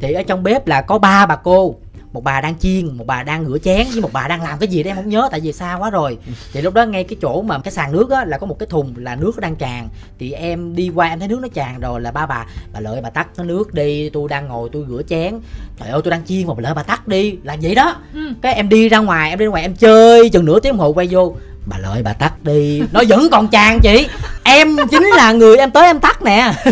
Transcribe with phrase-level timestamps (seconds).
[0.00, 1.74] thì ở trong bếp là có ba bà cô.
[2.12, 4.68] Một bà đang chiên một bà đang rửa chén với một bà đang làm cái
[4.68, 6.18] gì đấy em không nhớ tại vì xa quá rồi.
[6.52, 8.66] Thì lúc đó ngay cái chỗ mà cái sàn nước á là có một cái
[8.66, 9.88] thùng là nước nó đang tràn.
[10.18, 13.00] Thì em đi qua em thấy nước nó tràn rồi là ba bà bà lợi
[13.02, 15.34] bà tắt cái nước đi tôi đang ngồi tôi rửa chén.
[15.80, 17.96] Trời ơi tôi đang chiên mà bà lợi bà tắt đi là vậy đó.
[18.14, 18.20] Ừ.
[18.42, 20.80] cái em đi ra ngoài em đi ra ngoài em chơi chừng nửa tiếng đồng
[20.80, 21.34] hồ quay vô
[21.66, 22.82] bà lợi bà tắt đi.
[22.92, 24.08] Nó vẫn còn tràn chị.
[24.44, 26.52] Em chính là người em tới em tắt nè.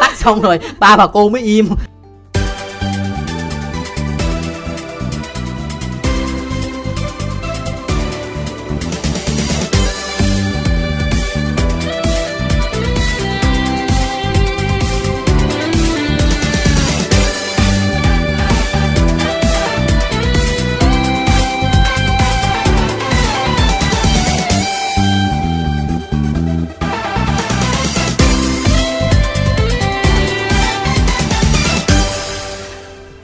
[0.00, 1.68] Tắt xong rồi ba bà cô mới im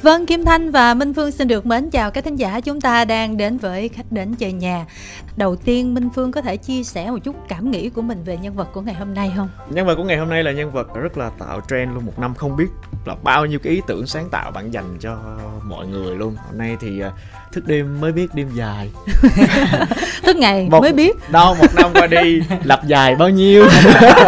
[0.08, 3.04] Vâng, Kim Thanh và Minh Phương xin được mến chào các thính giả chúng ta
[3.04, 4.86] đang đến với khách đến chơi nhà.
[5.36, 8.36] Đầu tiên Minh Phương có thể chia sẻ một chút cảm nghĩ của mình về
[8.36, 9.48] nhân vật của ngày hôm nay không?
[9.70, 12.18] Nhân vật của ngày hôm nay là nhân vật rất là tạo trend luôn một
[12.18, 12.66] năm không biết
[13.06, 15.16] là bao nhiêu cái ý tưởng sáng tạo bạn dành cho
[15.62, 16.36] mọi người luôn.
[16.46, 17.10] Hôm nay thì à,
[17.52, 18.90] thức đêm mới biết đêm dài.
[20.22, 23.68] Thức ngày Một- mới biết Đâu một năm qua đi lập dài bao nhiêu?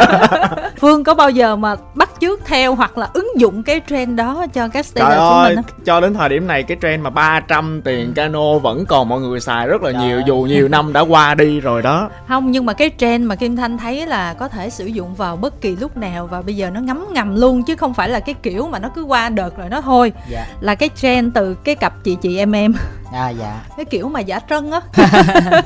[0.81, 4.47] Phương có bao giờ mà bắt chước theo hoặc là ứng dụng cái trend đó
[4.53, 5.85] cho các Trời status của ơi, mình không?
[5.85, 9.41] cho đến thời điểm này cái trend mà 300 tiền cano vẫn còn mọi người
[9.41, 10.25] xài rất là Trời nhiều ơi.
[10.27, 12.09] dù nhiều năm đã qua đi rồi đó.
[12.29, 15.37] Không, nhưng mà cái trend mà Kim Thanh thấy là có thể sử dụng vào
[15.37, 18.21] bất kỳ lúc nào và bây giờ nó ngấm ngầm luôn chứ không phải là
[18.21, 20.13] cái kiểu mà nó cứ qua đợt rồi nó thôi.
[20.31, 22.75] dạ Là cái trend từ cái cặp chị chị em em,
[23.13, 24.81] à dạ cái kiểu mà giả trân á.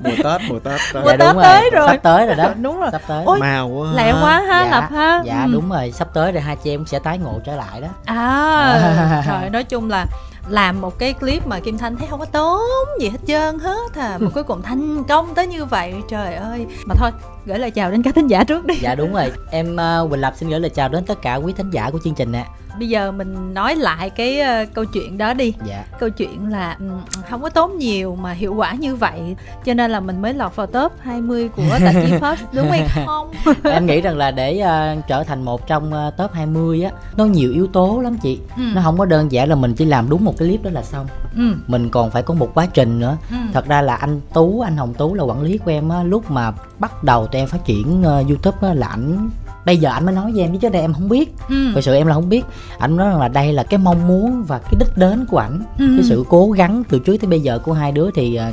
[0.00, 0.80] Mùa Tết, mùa Tết.
[0.94, 1.18] Mùa Tết.
[1.18, 1.88] Tết tới rồi.
[1.88, 2.88] sắp tới rồi đó Đúng rồi.
[2.92, 3.88] sắp tới Ôi, Màu quá.
[3.94, 5.22] Lẹ quá ha, dạ, Lập ha.
[5.24, 5.52] dạ Ừ.
[5.52, 7.88] đúng rồi sắp tới rồi hai chị em sẽ tái ngộ trở lại đó.
[8.04, 10.06] À, trời nói chung là
[10.48, 12.60] làm một cái clip mà Kim Thanh thấy không có tốn
[13.00, 14.18] gì hết trơn hết à.
[14.20, 16.66] Mà cuối cùng thành công tới như vậy trời ơi.
[16.86, 17.10] Mà thôi
[17.46, 18.74] gửi lời chào đến các thính giả trước đi.
[18.74, 19.32] Dạ đúng rồi.
[19.50, 21.98] Em uh, quỳnh lập xin gửi lời chào đến tất cả quý thính giả của
[22.04, 22.46] chương trình nè.
[22.78, 25.54] Bây giờ mình nói lại cái ờ, câu chuyện đó đi.
[25.66, 25.84] Dạ.
[25.98, 27.00] Câu chuyện là ừm,
[27.30, 30.56] không có tốn nhiều mà hiệu quả như vậy cho nên là mình mới lọt
[30.56, 33.30] vào top 20 của tạp chí Forbes đúng hay không?
[33.64, 37.24] Em nghĩ rằng là để ờ, trở thành một trong ờ, top 20 á nó
[37.24, 38.40] nhiều yếu tố lắm chị.
[38.56, 38.62] Ừ.
[38.74, 40.82] nó không có đơn giản là mình chỉ làm đúng một cái clip đó là
[40.82, 41.06] xong.
[41.36, 41.54] Ừ.
[41.66, 43.16] mình còn phải có một quá trình nữa.
[43.30, 43.36] Ừ.
[43.52, 46.30] thật ra là anh tú anh hồng tú là quản lý của em á lúc
[46.30, 49.30] mà bắt đầu tụi em phát triển ờ, youtube á là ảnh
[49.66, 51.54] bây giờ anh mới nói với em chứ đây em không biết Ừ.
[51.74, 52.42] thật sự em là không biết
[52.78, 55.62] anh nói rằng là đây là cái mong muốn và cái đích đến của ảnh
[55.78, 55.84] Ừ.
[55.96, 58.50] cái sự cố gắng từ trước tới bây giờ của hai đứa thì ờ,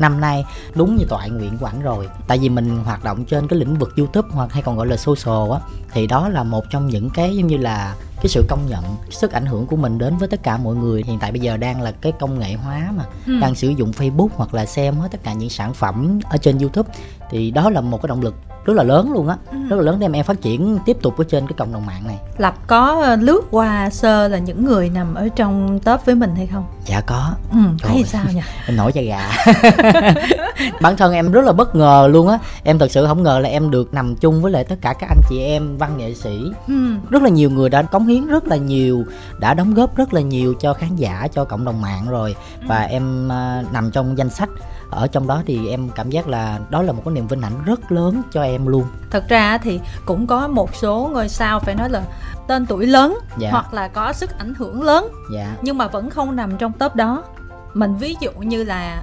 [0.00, 0.44] năm nay
[0.74, 2.08] đúng như toại nguyện của ảnh rồi.
[2.28, 4.96] Tại vì mình hoạt động trên cái lĩnh vực youtube hoặc hay còn gọi là
[4.96, 5.58] social á
[5.92, 9.32] thì đó là một trong những cái giống như là cái sự công nhận sức
[9.32, 11.02] ảnh hưởng của mình đến với tất cả mọi người.
[11.06, 13.32] Hiện tại bây giờ đang là cái công nghệ hóa mà Ừ.
[13.40, 16.58] đang sử dụng facebook hoặc là xem hết tất cả những sản phẩm ở trên
[16.58, 16.92] youtube.
[17.30, 18.34] Thì đó là một cái động lực
[18.70, 19.58] rất là lớn luôn á Ừ.
[19.68, 22.02] rất là lớn để em phát triển tiếp tục ở trên cái cộng đồng mạng
[22.06, 26.14] này Lập có ờ, lướt qua sơ là những người nằm ở trong top với
[26.14, 26.64] mình hay không?
[26.86, 28.04] dạ có Ừ, thấy Trời.
[28.04, 28.40] sao nhỉ?
[28.66, 29.30] em nổi da gà
[30.80, 33.48] bản thân em rất là bất ngờ luôn á em thật sự không ngờ là
[33.48, 36.52] em được nằm chung với lại tất cả các anh chị em văn nghệ sĩ
[36.68, 36.74] Ừ.
[37.10, 39.04] rất là nhiều người đã cống hiến rất là nhiều
[39.38, 42.36] đã đóng góp rất là nhiều cho khán giả cho cộng đồng mạng rồi
[42.66, 44.48] và em à, nằm trong danh sách
[44.90, 47.64] ở trong đó thì em cảm giác là đó là một cái niềm vinh hạnh
[47.64, 48.84] rất lớn cho em luôn.
[49.10, 52.02] Thật ra thì cũng có một số ngôi sao phải nói là
[52.46, 53.50] tên tuổi lớn Dạ.
[53.50, 55.56] hoặc là có sức ảnh hưởng lớn dạ.
[55.62, 57.24] nhưng mà vẫn không nằm trong top đó.
[57.74, 59.02] Mình ví dụ như là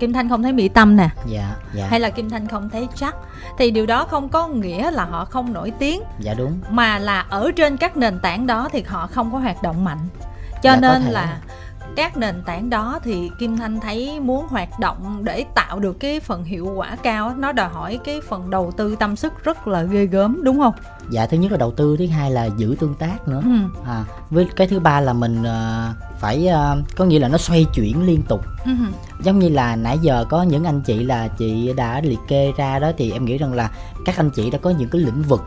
[0.00, 1.86] Kim Thanh không thấy Mỹ Tâm nè dạ dạ.
[1.90, 3.14] hay là Kim Thanh không thấy chắc
[3.58, 6.02] thì điều đó không có nghĩa là họ không nổi tiếng.
[6.18, 6.60] Dạ đúng.
[6.70, 9.98] Mà là ở trên các nền tảng đó thì họ không có hoạt động mạnh.
[10.62, 11.38] Cho Dạ, nên là
[11.96, 16.20] các nền tảng đó thì Kim Thanh thấy muốn hoạt động để tạo được cái
[16.20, 19.82] phần hiệu quả cao nó đòi hỏi cái phần đầu tư tâm sức rất là
[19.82, 20.74] ghê gớm đúng không?
[21.10, 23.50] dạ thứ nhất là đầu tư thứ hai là giữ tương tác nữa Ừ.
[23.86, 27.66] à, với cái thứ ba là mình ờ, phải ờ, có nghĩa là nó xoay
[27.74, 28.70] chuyển liên tục Ừ.
[29.22, 32.78] giống như là nãy giờ có những anh chị là chị đã liệt kê ra
[32.78, 33.70] đó thì em nghĩ rằng là
[34.04, 35.42] các anh chị đã có những cái lĩnh vực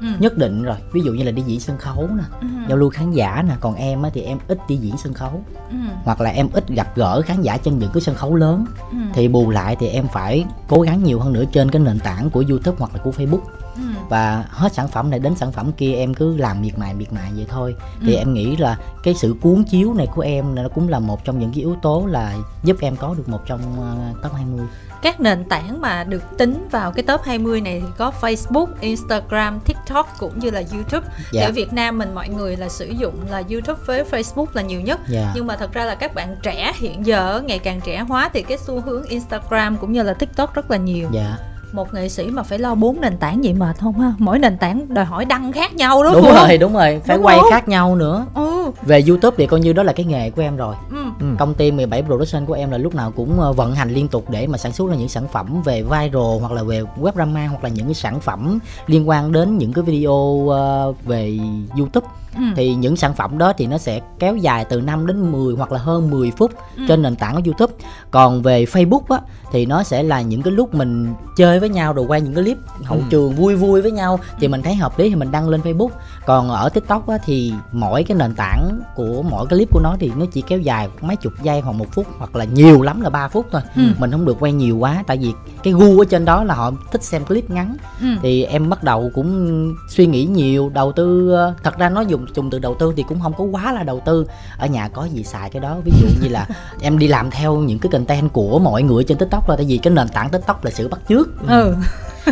[0.00, 0.06] Ừ.
[0.18, 2.46] nhất định rồi ví dụ như là đi diễn sân khấu nè Ừ.
[2.68, 5.44] giao lưu khán giả nè còn em á thì em ít đi diễn sân khấu
[5.70, 5.76] Ừ.
[6.04, 8.96] hoặc là em ít gặp gỡ khán giả trên những cái sân khấu lớn Ừ.
[9.14, 12.30] thì bù lại thì em phải cố gắng nhiều hơn nữa trên cái nền tảng
[12.30, 13.40] của youtube hoặc là của facebook
[13.76, 13.82] Ừ.
[14.08, 17.12] và hết sản phẩm này đến sản phẩm kia em cứ làm miệt mài miệt
[17.12, 18.18] mài vậy thôi thì Ừ.
[18.18, 21.38] em nghĩ là cái sự cuốn chiếu này của em nó cũng là một trong
[21.38, 24.66] những cái yếu tố là giúp em có được một trong uh, top 20
[25.02, 29.60] Các nền tảng mà được tính vào cái top 20 này thì có Facebook, Instagram,
[29.60, 31.06] TikTok cũng như là YouTube.
[31.32, 31.44] Dạ.
[31.44, 34.80] ở Việt Nam mình mọi người là sử dụng là YouTube với Facebook là nhiều
[34.80, 35.00] nhất.
[35.08, 35.32] Dạ.
[35.34, 38.42] Nhưng mà thật ra là các bạn trẻ hiện giờ ngày càng trẻ hóa thì
[38.42, 41.08] cái xu hướng Instagram cũng như là TikTok rất là nhiều.
[41.12, 44.12] dạ Một nghệ sĩ mà phải lo bốn nền tảng vậy mệt không ha?
[44.18, 46.34] Mỗi nền tảng đòi hỏi đăng khác nhau đó đúng không?
[46.34, 47.50] rồi đúng rồi phải Đúng quay không?
[47.50, 48.70] khác nhau nữa Ừ.
[48.82, 50.96] về youtube thì coi như đó là cái nghề của em rồi ừ.
[51.20, 51.26] Ừ.
[51.38, 54.24] công ty 17 production của em là lúc nào cũng ờ, vận hành liên tục
[54.30, 57.46] để mà sản xuất ra những sản phẩm về viral hoặc là về web drama
[57.46, 61.38] hoặc là những cái sản phẩm liên quan đến những cái video ờ, về
[61.78, 62.42] youtube Ừ.
[62.56, 65.72] thì những sản phẩm đó thì nó sẽ kéo dài từ 5 đến 10 hoặc
[65.72, 66.82] là hơn 10 phút Ừ.
[66.88, 67.72] trên nền tảng của YouTube.
[68.10, 69.20] Còn về Facebook á
[69.52, 72.44] thì nó sẽ là những cái lúc mình chơi với nhau rồi quay những cái
[72.44, 73.04] clip hậu Ừ.
[73.10, 75.88] trường vui vui với nhau thì mình thấy hợp lý thì mình đăng lên Facebook.
[76.26, 79.96] Còn ở TikTok á thì mỗi cái nền tảng của mỗi cái clip của nó
[80.00, 83.00] thì nó chỉ kéo dài mấy chục giây hoặc một phút hoặc là nhiều lắm
[83.00, 83.60] là 3 phút thôi.
[83.76, 83.82] Ừ.
[83.98, 85.32] Mình không được quay nhiều quá tại vì
[85.62, 88.06] cái gu ở trên đó là họ thích xem clip ngắn Ừ.
[88.22, 92.26] thì em bắt đầu cũng suy nghĩ nhiều đầu tư ờ, thật ra nó dùng
[92.34, 94.26] dùng từ đầu tư thì cũng không có quá là đầu tư
[94.58, 96.46] ở nhà có gì xài cái đó ví dụ như là
[96.80, 99.78] em đi làm theo những cái content của mọi người trên tiktok là tại vì
[99.78, 101.74] cái nền tảng tiktok là sự bắt chước ừ.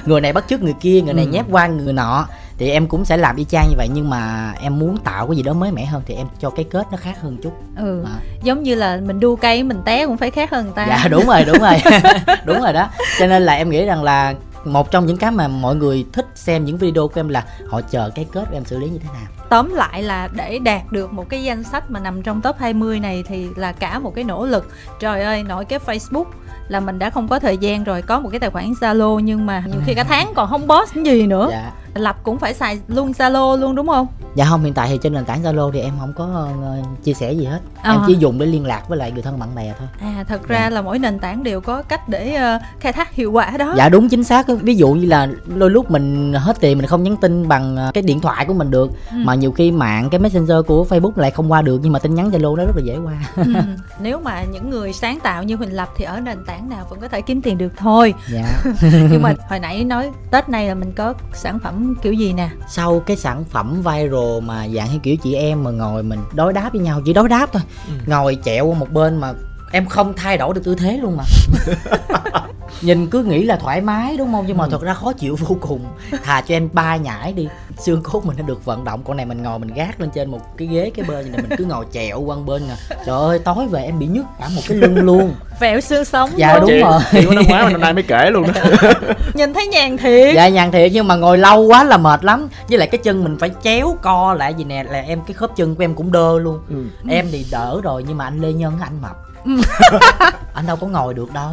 [0.07, 1.31] người này bắt chước người kia người này Ừ.
[1.31, 2.27] nhép qua người nọ
[2.59, 5.37] thì em cũng sẽ làm y chang như vậy nhưng mà em muốn tạo cái
[5.37, 8.03] gì đó mới mẻ hơn thì em cho cái kết nó khác hơn chút ừ.
[8.05, 8.11] Đó.
[8.43, 10.87] Giống như là mình đu cây mình té cũng phải khác hơn người ta.
[10.89, 11.77] dạ đúng rồi đúng rồi
[12.45, 12.89] đúng rồi đó
[13.19, 14.35] cho nên là em nghĩ rằng là
[14.65, 17.81] một trong những cái mà mọi người thích xem những video của em là họ
[17.81, 20.83] chờ cái kết của em xử lý như thế nào Tóm lại là để đạt
[20.91, 24.15] được một cái danh sách mà nằm trong top 20 này thì là cả một
[24.15, 24.71] cái nỗ lực.
[25.01, 26.25] Trời ơi, nội cái Facebook
[26.69, 29.47] là mình đã không có thời gian rồi có một cái tài khoản Zalo nhưng
[29.47, 31.49] mà nhiều khi cả tháng còn không post gì nữa.
[31.51, 34.07] dạ Lập cũng phải xài luôn Zalo luôn đúng không?
[34.35, 36.25] dạ không hiện tại thì trên nền tảng zalo thì em không có
[36.63, 37.93] ờ, chia sẻ gì hết À.
[37.93, 40.49] em chỉ dùng để liên lạc với lại người thân bạn bè thôi À thật
[40.49, 40.71] ra Dạ.
[40.71, 43.75] là mỗi nền tảng đều có cách để ờ, khai thác hiệu quả đó.
[43.77, 47.03] dạ đúng chính xác ví dụ như là đôi lúc mình hết tiền mình không
[47.03, 49.17] nhắn tin bằng ờ, cái điện thoại của mình được Ừ.
[49.25, 52.15] mà nhiều khi mạng cái messenger của facebook lại không qua được nhưng mà tin
[52.15, 53.53] nhắn zalo nó rất là dễ qua Ừ.
[54.01, 57.01] Nếu mà những người sáng tạo như Huỳnh Lập thì ở nền tảng nào vẫn
[57.01, 58.15] có thể kiếm tiền được thôi.
[58.33, 62.33] dạ Nhưng mà hồi nãy nói Tết này là mình có sản phẩm kiểu gì
[62.33, 62.49] nè?
[62.69, 66.53] sau cái sản phẩm viral mà dạng như kiểu chị em mà ngồi mình đối
[66.53, 67.93] đáp với nhau chỉ đối đáp thôi Ừ.
[68.07, 69.33] ngồi chẹo qua một bên mà
[69.73, 71.25] em không thay đổi được tư thế luôn mà
[72.81, 74.45] nhìn cứ nghĩ là thoải mái đúng không?
[74.49, 74.69] Nhưng mà Ừ.
[74.71, 75.81] thật ra khó chịu vô cùng.
[76.25, 77.49] Thà cho em ba nhảy đi.
[77.79, 80.31] Xương cốt mình nó được vận động con này mình ngồi mình gác lên trên
[80.31, 82.77] một cái ghế cái bên này mình cứ ngồi chẹo qua một bên à.
[83.07, 85.35] Trời ơi tối về em bị nhức cả một cái lưng luôn.
[85.61, 87.01] Vẹo xương sống Dạ, đúng chị, rồi.
[87.13, 88.61] chị của năm ngoái mà năm nay mới kể luôn đó.
[89.35, 90.35] Nhìn thấy nhàn thiệt.
[90.35, 92.49] dạ nhàn thiệt nhưng mà ngồi lâu quá là mệt lắm.
[92.69, 95.57] Với lại cái chân mình phải chéo co lại gì nè là em cái khớp
[95.57, 96.59] chân của em cũng đơ luôn.
[96.71, 96.85] Ừ.
[97.11, 99.17] em thì đỡ rồi nhưng mà anh lê nhân anh mập
[100.55, 101.51] anh đâu có ngồi được đâu.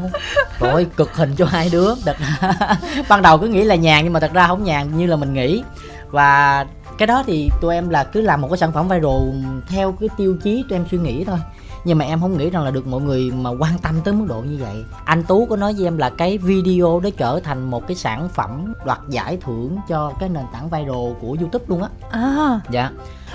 [0.60, 1.96] Rồi cực hình cho hai đứa.
[2.06, 2.52] Thật ra
[3.10, 5.34] ban đầu cứ nghĩ là nhàn nhưng mà thật ra không nhàn như là mình
[5.34, 5.64] nghĩ.
[6.10, 6.66] Và
[6.98, 10.10] cái đó thì tụi em là cứ làm một cái sản phẩm viral theo cái
[10.18, 11.38] tiêu chí tụi em suy nghĩ thôi.
[11.86, 14.26] Nhưng mà em không nghĩ rằng là được mọi người mà quan tâm tới mức
[14.30, 14.84] độ như vậy.
[15.06, 18.30] Anh tú có nói với em là cái video đó trở thành một cái sản
[18.30, 21.90] phẩm đoạt giải thưởng cho cái nền tảng viral của youtube luôn á.
[22.12, 22.92] À, dạ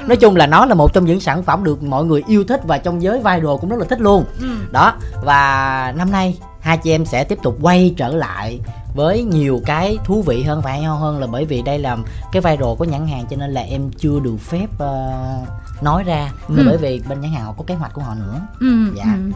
[0.06, 2.60] nói chung là nó là một trong những sản phẩm được mọi người yêu thích
[2.66, 4.46] và trong giới viral cũng rất là thích luôn ừ.
[4.70, 4.92] đó
[5.24, 8.60] và năm nay hai chị em sẽ tiếp tục quay trở lại
[8.94, 11.96] với nhiều cái thú vị hơn và hay hơn là bởi vì đây là
[12.32, 15.10] cái viral của nhãn hàng cho nên là em chưa được phép ờ,
[15.82, 16.54] nói ra Ừ.
[16.66, 19.04] bởi vì bên nhãn hàng họ có kế hoạch của họ nữa Ừ, Dạ.
[19.04, 19.32] ừ.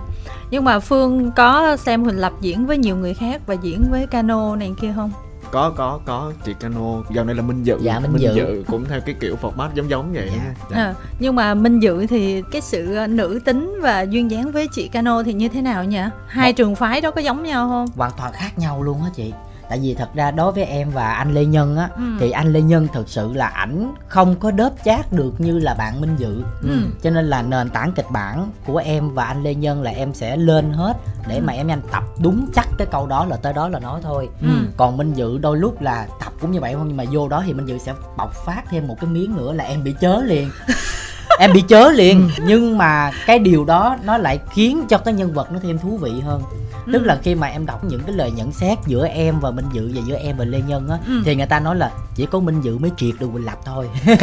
[0.51, 4.07] Nhưng mà Phương có xem Huỳnh Lập diễn với nhiều người khác và diễn với
[4.07, 5.11] Cano này kia không?
[5.55, 6.81] Có có có chị cano
[7.15, 8.65] giờ này là minh dự Dạ, Minh Dự.
[8.67, 10.55] cũng theo cái kiểu format giống giống vậy Dạ.
[10.71, 10.77] Dạ.
[10.77, 14.69] À, nhưng mà Minh Dự thì cái sự ờ, nữ tính và duyên dáng với
[14.73, 16.01] chị Cano thì như thế nào nhỉ?
[16.27, 17.87] Hai Một- trường phái đó có giống nhau không?
[17.97, 19.33] hoàn toàn khác nhau luôn á chị
[19.75, 22.03] tại vì thật ra đối với em và anh lê nhân á Ừ.
[22.21, 25.75] thì anh lê nhân thực sự là ảnh không có đớp chát được như là
[25.75, 26.43] bạn minh dự.
[26.63, 26.79] Ừ.
[27.03, 30.15] cho nên là nền tảng kịch bản của em và anh lê nhân là em
[30.15, 30.97] sẽ lên hết
[31.29, 34.01] để mà em anh tập đúng chắc cái câu đó là tới đó là nói
[34.03, 34.29] thôi.
[34.43, 34.49] Ừ.
[34.77, 37.43] còn minh dự đôi lúc là tập cũng như vậy không nhưng mà vô đó
[37.47, 40.23] thì minh dự sẽ bộc phát thêm một cái miếng nữa là em bị chớ
[40.27, 40.51] liền.
[41.39, 42.31] Em bị chớ liền.
[42.47, 45.97] Nhưng mà cái điều đó nó lại khiến cho cái nhân vật nó thêm thú
[45.97, 46.43] vị hơn
[46.93, 47.05] tức Ừ.
[47.07, 49.91] là khi mà em đọc những cái lời nhận xét giữa em và minh dự
[49.95, 51.13] và giữa em và lê nhân á Ừ.
[51.25, 53.89] thì người ta nói là chỉ có minh dự mới triệt được quỳnh lập thôi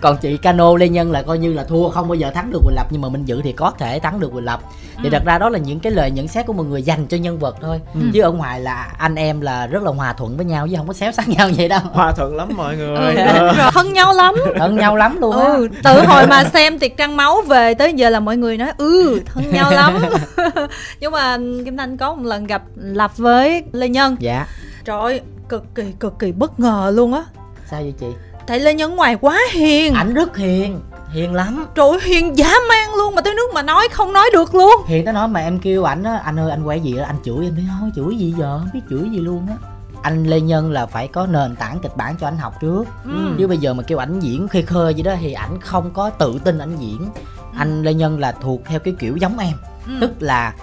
[0.00, 2.58] còn chị cano lê nhân là coi như là thua không bao giờ thắng được
[2.64, 4.60] quỳnh lập nhưng mà minh dự thì có thể thắng được quỳnh lập
[4.96, 5.08] thì Ừ.
[5.12, 7.38] thật ra đó là những cái lời nhận xét của mọi người dành cho nhân
[7.38, 8.00] vật thôi Ừ.
[8.12, 10.86] chứ ở ngoài là anh em là rất là hòa thuận với nhau chứ không
[10.86, 13.52] có xéo xác nhau vậy đâu hòa thuận lắm mọi người Ừ, Ờ.
[13.54, 16.96] rồi, thân nhau lắm thân nhau lắm luôn á ừ từ hồi mà xem tiệc
[16.96, 19.98] trăng máu về tới giờ là mọi người nói ừ thân nhau lắm
[21.00, 24.16] nhưng mà kim thanh có một lần gặp lập với lê nhân.
[24.20, 24.46] Dạ.
[24.84, 27.24] Trời ơi cực kỳ cực kỳ bất ngờ luôn á.
[27.70, 28.06] Sao vậy chị?
[28.46, 29.94] Tại lê nhân ngoài quá hiền.
[29.94, 30.80] Ảnh rất hiền
[31.12, 31.66] hiền lắm.
[31.74, 34.72] Trời ơi, hiền dã man luôn mà tới nước mà nói không nói được luôn.
[34.86, 37.16] Hiền tới nói mà em kêu ảnh á anh ơi anh quay gì đó anh
[37.24, 38.58] chửi em nói thôi chửi gì giờ?
[38.58, 39.54] Không biết chửi gì luôn á.
[40.02, 42.84] Anh lê nhân là phải có nền tảng kịch bản cho anh học trước.
[43.04, 43.34] Ừ.
[43.38, 46.10] chứ bây giờ mà kêu ảnh diễn khơi khơi gì đó thì ảnh không có
[46.10, 47.08] tự tin ảnh diễn.
[47.56, 49.52] Anh lê nhân là thuộc theo cái kiểu giống em
[49.86, 49.92] Ừ.
[50.00, 50.54] tức là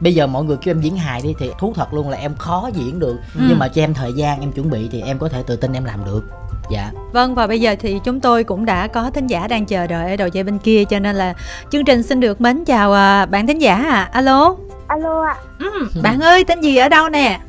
[0.00, 2.34] bây giờ mọi người kêu em diễn hài đi thì thú thật luôn là em
[2.36, 3.40] khó diễn được Ừ.
[3.48, 5.72] nhưng mà cho em thời gian em chuẩn bị thì em có thể tự tin
[5.72, 6.22] em làm được
[6.70, 9.86] dạ Vâng và bây giờ thì chúng tôi cũng đã có thính giả đang chờ
[9.86, 11.34] đợi ở đầu dây bên kia cho nên là
[11.70, 14.08] chương trình xin được mến chào à, bạn thính giả à.
[14.12, 14.56] Alo.
[14.86, 17.40] Alo ạ, Ừ, bạn ơi tên gì ở đâu nè?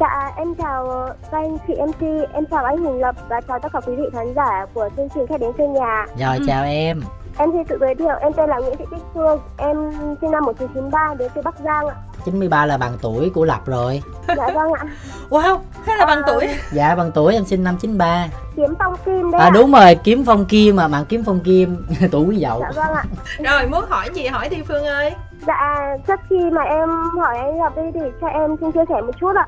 [0.00, 3.68] dạ em chào các anh chị MC, em chào anh Huỳnh Lập và chào tất
[3.72, 6.06] cả quý vị khán giả của chương trình Khách đến chơi nhà.
[6.18, 6.44] rồi Ừ.
[6.46, 7.02] chào em
[7.38, 9.76] Em xin tự giới thiệu, em tên là Nguyễn Thị Bích Phương, em
[10.20, 11.94] sinh năm 1993 đến từ Bắc Giang ạ.
[12.24, 14.02] 93 là bằng tuổi của lập rồi
[14.36, 14.84] Dạ vâng ạ,
[15.30, 16.48] Wow, thế là bằng À, tuổi.
[16.72, 18.26] dạ bằng tuổi em sinh năm 93
[18.56, 19.50] kiếm phong kim đấy à ạ.
[19.54, 22.94] đúng rồi kiếm phong kim mà bạn kiếm phong kim tuổi quý dậu Dạ vâng
[22.94, 23.04] ạ.
[23.38, 25.14] Rồi muốn hỏi gì hỏi Thi Phương ơi.
[25.46, 29.00] Dạ, trước khi mà em hỏi anh Lập đi thì cho em xin chia sẻ
[29.00, 29.46] một chút ạ.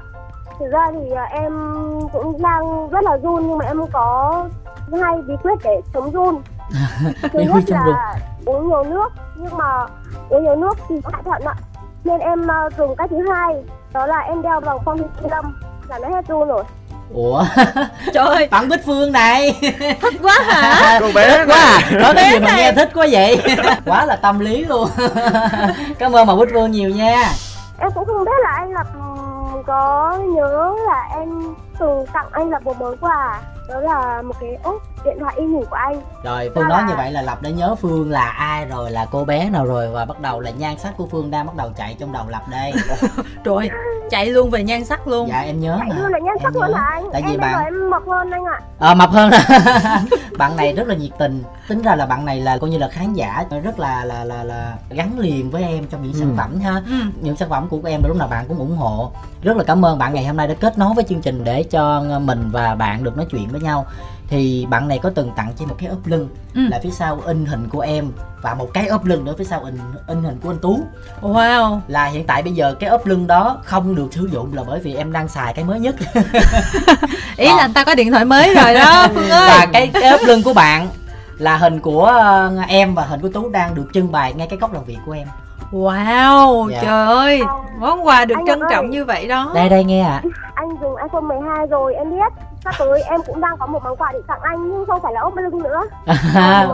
[0.58, 1.52] Thực ra thì à, em
[2.12, 4.46] cũng đang rất là run nhưng mà em có
[5.02, 6.42] hai bí quyết để chống run.
[7.32, 8.14] Thứ nhất là
[8.46, 9.86] uống nhiều nước nhưng mà
[10.28, 11.54] uống nhiều nước thì hại thận ạ.
[12.04, 13.54] Nên em à, dùng cách thứ hai
[13.92, 16.64] đó là em đeo vòng phong thủy lâm là nó hết run rồi.
[17.14, 17.44] ủa?
[18.14, 19.58] Trời ơi, bạn bích phương này.
[20.00, 20.98] Thích quá hả?
[21.00, 21.56] cô bé thích quá.
[21.56, 22.56] à nói cái gì mà này.
[22.56, 23.42] nghe thích quá vậy?
[23.86, 24.88] Quá là tâm lý luôn.
[25.98, 27.30] Cảm ơn bà bích phương nhiều nha.
[27.78, 28.86] Em cũng không biết là anh Lập
[29.66, 34.58] có nhớ là em từng tặng anh Lập một món quà đó là một cái
[34.62, 37.50] ốp điện thoại y ngủ của anh rồi phương nói như vậy là lập đã
[37.50, 40.78] nhớ phương là ai rồi là cô bé nào rồi và bắt đầu là nhan
[40.78, 42.72] sắc của phương đang bắt đầu chạy trong đầu lập đây
[43.44, 43.70] Trời ơi,
[44.10, 45.28] chạy luôn về nhan sắc luôn.
[45.28, 46.76] dạ em nhớ Chạy mà luôn là nhân Em sắc luôn nhớ.
[46.76, 47.04] hả anh?
[47.12, 49.30] tại vì em bạn em mập hơn anh ạ Ờ mập hơn
[50.38, 52.88] bạn này rất là nhiệt tình tính ra là bạn này là coi như là
[52.88, 56.34] khán giả rất là là là là gắn liền với em trong những sản Ừ.
[56.36, 56.92] phẩm ha Ừ.
[57.20, 59.10] những sản phẩm của em là lúc nào bạn cũng ủng hộ
[59.42, 61.62] rất là cảm ơn bạn ngày hôm nay đã kết nối với chương trình để
[61.62, 63.86] cho mình và bạn được nói chuyện với nhau
[64.28, 66.60] thì bạn này có từng tặng cho một cái ốp lưng Ừ.
[66.70, 68.12] là phía sau in hình của em
[68.42, 70.80] và một cái ốp lưng nữa phía sau in in hình của anh tú
[71.22, 71.80] Wow.
[71.88, 74.80] là hiện tại bây giờ cái ốp lưng đó không được sử dụng là bởi
[74.80, 75.94] vì em đang xài cái mới nhất
[77.36, 79.48] Ý Còn- là anh ta có điện thoại mới rồi đó Phương ơi.
[79.58, 80.88] và cái, cái ốp lưng của bạn
[81.38, 84.58] là hình của ờ, em và hình của tú đang được trưng bày ngay cái
[84.58, 85.28] góc làm việc của em
[85.72, 86.78] Wow, Dạ.
[86.82, 87.40] trời ơi,
[87.78, 88.68] món quà được Anh trân ơi.
[88.72, 89.52] trọng như vậy đó.
[89.54, 90.22] đây đây nghe ạ
[90.54, 92.32] Anh dùng iPhone 12 rồi em biết
[92.64, 95.12] Sắp tới em cũng đang có một món quà để tặng anh Nhưng không phải
[95.12, 95.82] là ốp lưng nữa.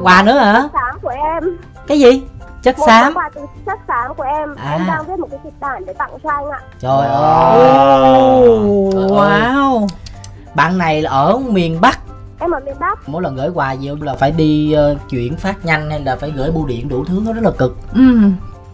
[0.02, 0.52] Quà nữa hả?
[0.62, 1.45] Chất xám của em.
[1.87, 2.23] Cái gì?
[2.62, 3.05] Chất Một xám?
[3.05, 4.55] món quà từ chất xám của em.
[4.57, 4.71] À.
[4.73, 6.61] Em đang viết một cái kịch bản để tặng cho anh ạ.
[6.81, 7.69] Trời ơi.
[9.09, 9.87] Wow.
[10.55, 11.99] bạn này là ở miền bắc.
[12.40, 13.09] Em ở miền Bắc.
[13.09, 16.31] Mỗi lần gửi quà vô là phải đi ờ, chuyển phát nhanh hay là phải
[16.31, 17.76] gửi bưu điện đủ thứ nó rất là cực.
[17.95, 18.00] Ừ.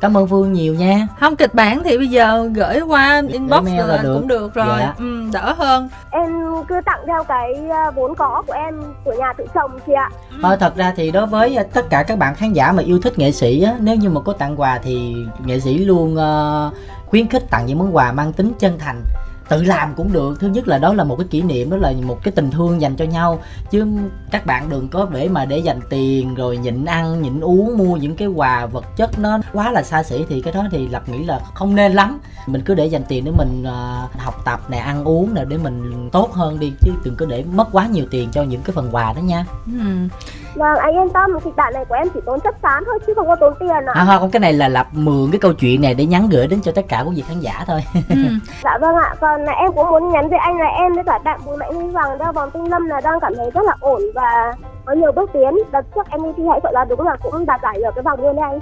[0.02, 3.78] cảm ơn phương nhiều nha Không kịch bản thì bây giờ gửi qua inbox mail
[3.78, 4.14] là là được.
[4.14, 4.76] cũng được rồi.
[4.80, 4.94] Dạ.
[4.98, 5.88] Ừ, đỡ hơn.
[6.10, 6.32] Em
[6.68, 10.08] cứ tặng theo cái à, vốn có của em Của nhà tự trồng chị ạ
[10.42, 12.98] Ờ, thật ra thì đối với ờ, tất cả các bạn khán giả mà yêu
[13.02, 16.70] thích nghệ sĩ á, nếu như mà có tặng quà thì nghệ sĩ luôn ờ,
[17.06, 19.02] khuyến khích tặng những món quà mang tính chân thành
[19.48, 20.40] tự làm cũng được.
[20.40, 22.80] Thứ nhất là đó là một cái kỷ niệm đó là một cái tình thương
[22.80, 23.42] dành cho nhau.
[23.70, 23.86] Chứ
[24.30, 27.96] các bạn đừng có để mà để dành tiền rồi nhịn ăn nhịn uống mua
[27.96, 31.08] những cái quà vật chất nó quá là xa xỉ thì cái đó thì lập
[31.08, 32.20] nghĩ là không nên lắm.
[32.46, 35.58] Mình cứ để dành tiền để mình uh, học tập nè ăn uống nè để
[35.58, 38.74] mình tốt hơn đi chứ đừng có để mất quá nhiều tiền cho những cái
[38.74, 39.46] phần quà đó nha.
[39.66, 40.08] Ừ.
[40.54, 43.12] Vâng anh yên tâm Kịch bản này của em chỉ tốn chất xám thôi Chứ
[43.16, 45.82] không có tốn tiền ạ À, không, cái này là lập mượn cái câu chuyện
[45.82, 47.84] này để nhắn gửi đến cho tất cả quý vị khán giả thôi.
[48.08, 48.16] Ừ.
[48.64, 51.18] Dạ vâng ạ, còn là em cũng muốn nhắn với anh là em với cả
[51.24, 53.74] bạn Bùi Mạnh Huy Hoàng đeo vòng tinh lâm là đang cảm thấy rất là
[53.80, 54.52] ổn và
[54.84, 55.50] có nhiều bước tiến.
[55.72, 58.02] Đợt trước em đi thi hãy chọn là đúng là cũng đạt giải ở cái
[58.02, 58.58] vòng luôn đấy anh.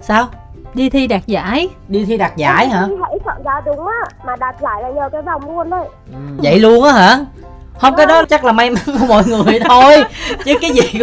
[0.00, 0.26] Sao?
[0.74, 1.68] Đi thi đạt giải.
[1.88, 2.86] Đi thi đạt giải Em hả?
[2.88, 5.70] đi thi hãy chọn giá đúng á, mà đạt giải là nhờ cái vòng luôn
[5.70, 5.84] đấy.
[6.42, 7.18] Vậy luôn á hả?
[7.80, 10.04] Không cái đó chắc là may mắn của mọi người thôi.
[10.44, 11.00] Chứ cái gì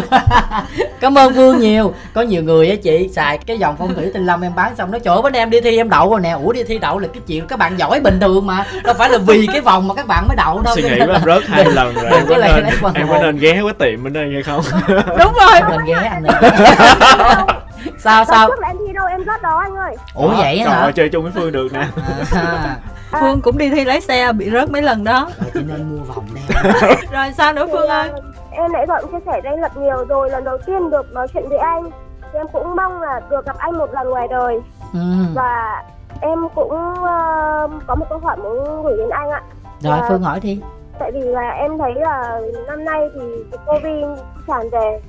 [1.00, 1.94] cảm ơn vương nhiều.
[2.14, 4.92] Có nhiều người á chị xài cái dòng phong thủy tinh lâm em bán xong
[4.92, 6.32] trời ơi bữa nay em đi thi em đậu rồi nè.
[6.32, 8.66] Ủa đi thi đậu là cái chuyện các bạn giỏi bình thường mà.
[8.84, 10.76] Đâu phải là vì cái vòng mà các bạn mới đậu đâu.
[10.76, 12.06] Suy nghĩ là em rớt hai lần rồi.
[12.10, 12.66] Đừng em có nên
[12.96, 14.62] em có nên ghé cái tiệm bên đây hay không?
[15.20, 15.62] Đúng rồi.
[15.70, 16.52] Mình ghé anh ơi
[18.00, 18.50] sao sao?
[18.60, 19.96] Là em thi đâu em rớt đó anh ơi.
[20.14, 20.80] Ủa vậy trời hả?
[20.80, 21.88] ơi, chơi chung với phương được nè.
[22.32, 22.76] À,
[23.20, 25.30] phương cũng đi thi lái xe bị rớt mấy lần đó.
[25.40, 26.74] Rồi chị nên mua vòng đeo
[27.12, 28.10] rồi sao nữa phương ơi?
[28.52, 31.28] Em nãy cũng chia sẻ với anh Lập nhiều rồi lần đầu tiên được nói
[31.34, 31.92] chuyện với anh.
[32.22, 34.60] Thì em cũng mong là được gặp anh một lần ngoài đời.
[34.94, 35.00] Ừ.
[35.36, 35.84] và
[36.22, 36.72] em cũng
[37.04, 39.42] ờ, có một câu hỏi muốn gửi đến anh ạ.
[39.80, 40.06] Rồi Dạ.
[40.10, 40.62] phương hỏi đi.
[41.00, 43.22] tại vì là em thấy là năm nay thì
[43.66, 44.06] covid
[44.48, 45.00] tràn về.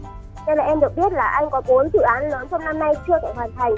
[0.47, 2.95] Nên là em được biết là anh có bốn dự án lớn trong năm nay
[3.07, 3.75] chưa thể hoàn thành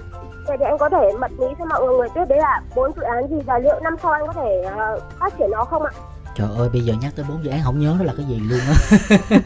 [0.48, 3.02] vậy thì anh có thể mật mí cho mọi người biết đấy là bốn dự
[3.02, 5.90] án gì và liệu năm sau anh có thể ờ, phát triển nó không ạ?
[6.34, 8.40] Trời ơi bây giờ nhắc tới bốn dự án không nhớ đó là cái gì
[8.40, 8.98] luôn á.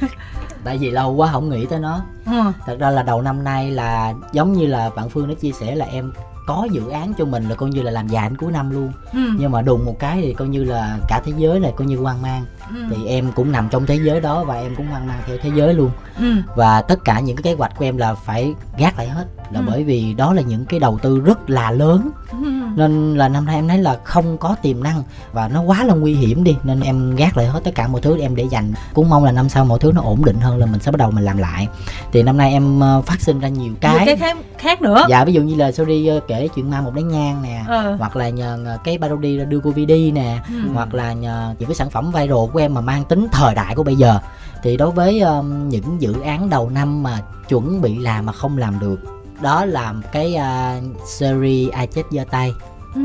[0.64, 2.00] Tại vì lâu quá không nghĩ tới nó.
[2.26, 2.32] Ừ.
[2.66, 5.75] thật ra là đầu năm nay là giống như là bạn phương đã chia sẻ
[5.75, 6.12] là em
[6.47, 8.93] có dự án cho mình là coi như là làm dài đến cuối năm luôn
[9.13, 9.19] Ừ.
[9.39, 11.97] nhưng mà đùng một cái thì coi như là cả thế giới này coi như
[11.99, 12.77] hoang mang Ừ.
[12.91, 15.51] thì em cũng nằm trong thế giới đó và em cũng hoang mang theo thế
[15.55, 16.35] giới luôn Ừ.
[16.57, 19.61] và tất cả những cái kế hoạch của em là phải gác lại hết là
[19.61, 19.65] Ừ.
[19.69, 22.37] bởi vì đó là những cái đầu tư rất là lớn Ừ.
[22.77, 25.95] nên là năm nay em thấy là không có tiềm năng và nó quá là
[25.95, 28.73] nguy hiểm đi nên em gác lại hết tất cả mọi thứ em để dành
[28.95, 30.99] cũng mong là năm sau mọi thứ nó ổn định hơn là mình sẽ bắt
[30.99, 31.69] đầu mình làm lại
[32.13, 35.05] thì năm nay em ờ, phát sinh ra nhiều cái, cái cái khác, khác nữa
[35.09, 37.97] dạ ví dụ như là sorry ờ, kể chuyện ma một nén nhang nè ờ.
[37.99, 40.55] hoặc là nhờ ờ, cái parody đưa covid đi nè Ừ.
[40.75, 43.75] hoặc là nhờ những cái sản phẩm viral của em mà mang tính thời đại
[43.75, 44.19] của bây giờ
[44.62, 48.59] thì đối với um, những dự án đầu năm mà chuẩn bị làm mà không
[48.59, 49.01] làm được
[49.43, 52.53] đó là cái uh, series ai chết giơ tay
[52.95, 53.01] Ừ.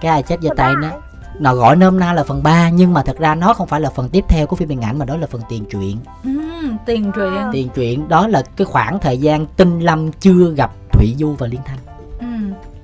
[0.00, 0.88] cái ai chết giơ tay nó
[1.40, 3.90] nó gọi nôm na là phần 3 nhưng mà thật ra nó không phải là
[3.90, 6.30] phần tiếp theo của phim điện ảnh mà đó là phần tiền truyện Ừ.
[6.86, 11.14] tiền truyện tiền truyện đó là cái khoảng thời gian tinh lâm chưa gặp thủy
[11.18, 11.87] du và liên thanh ừ.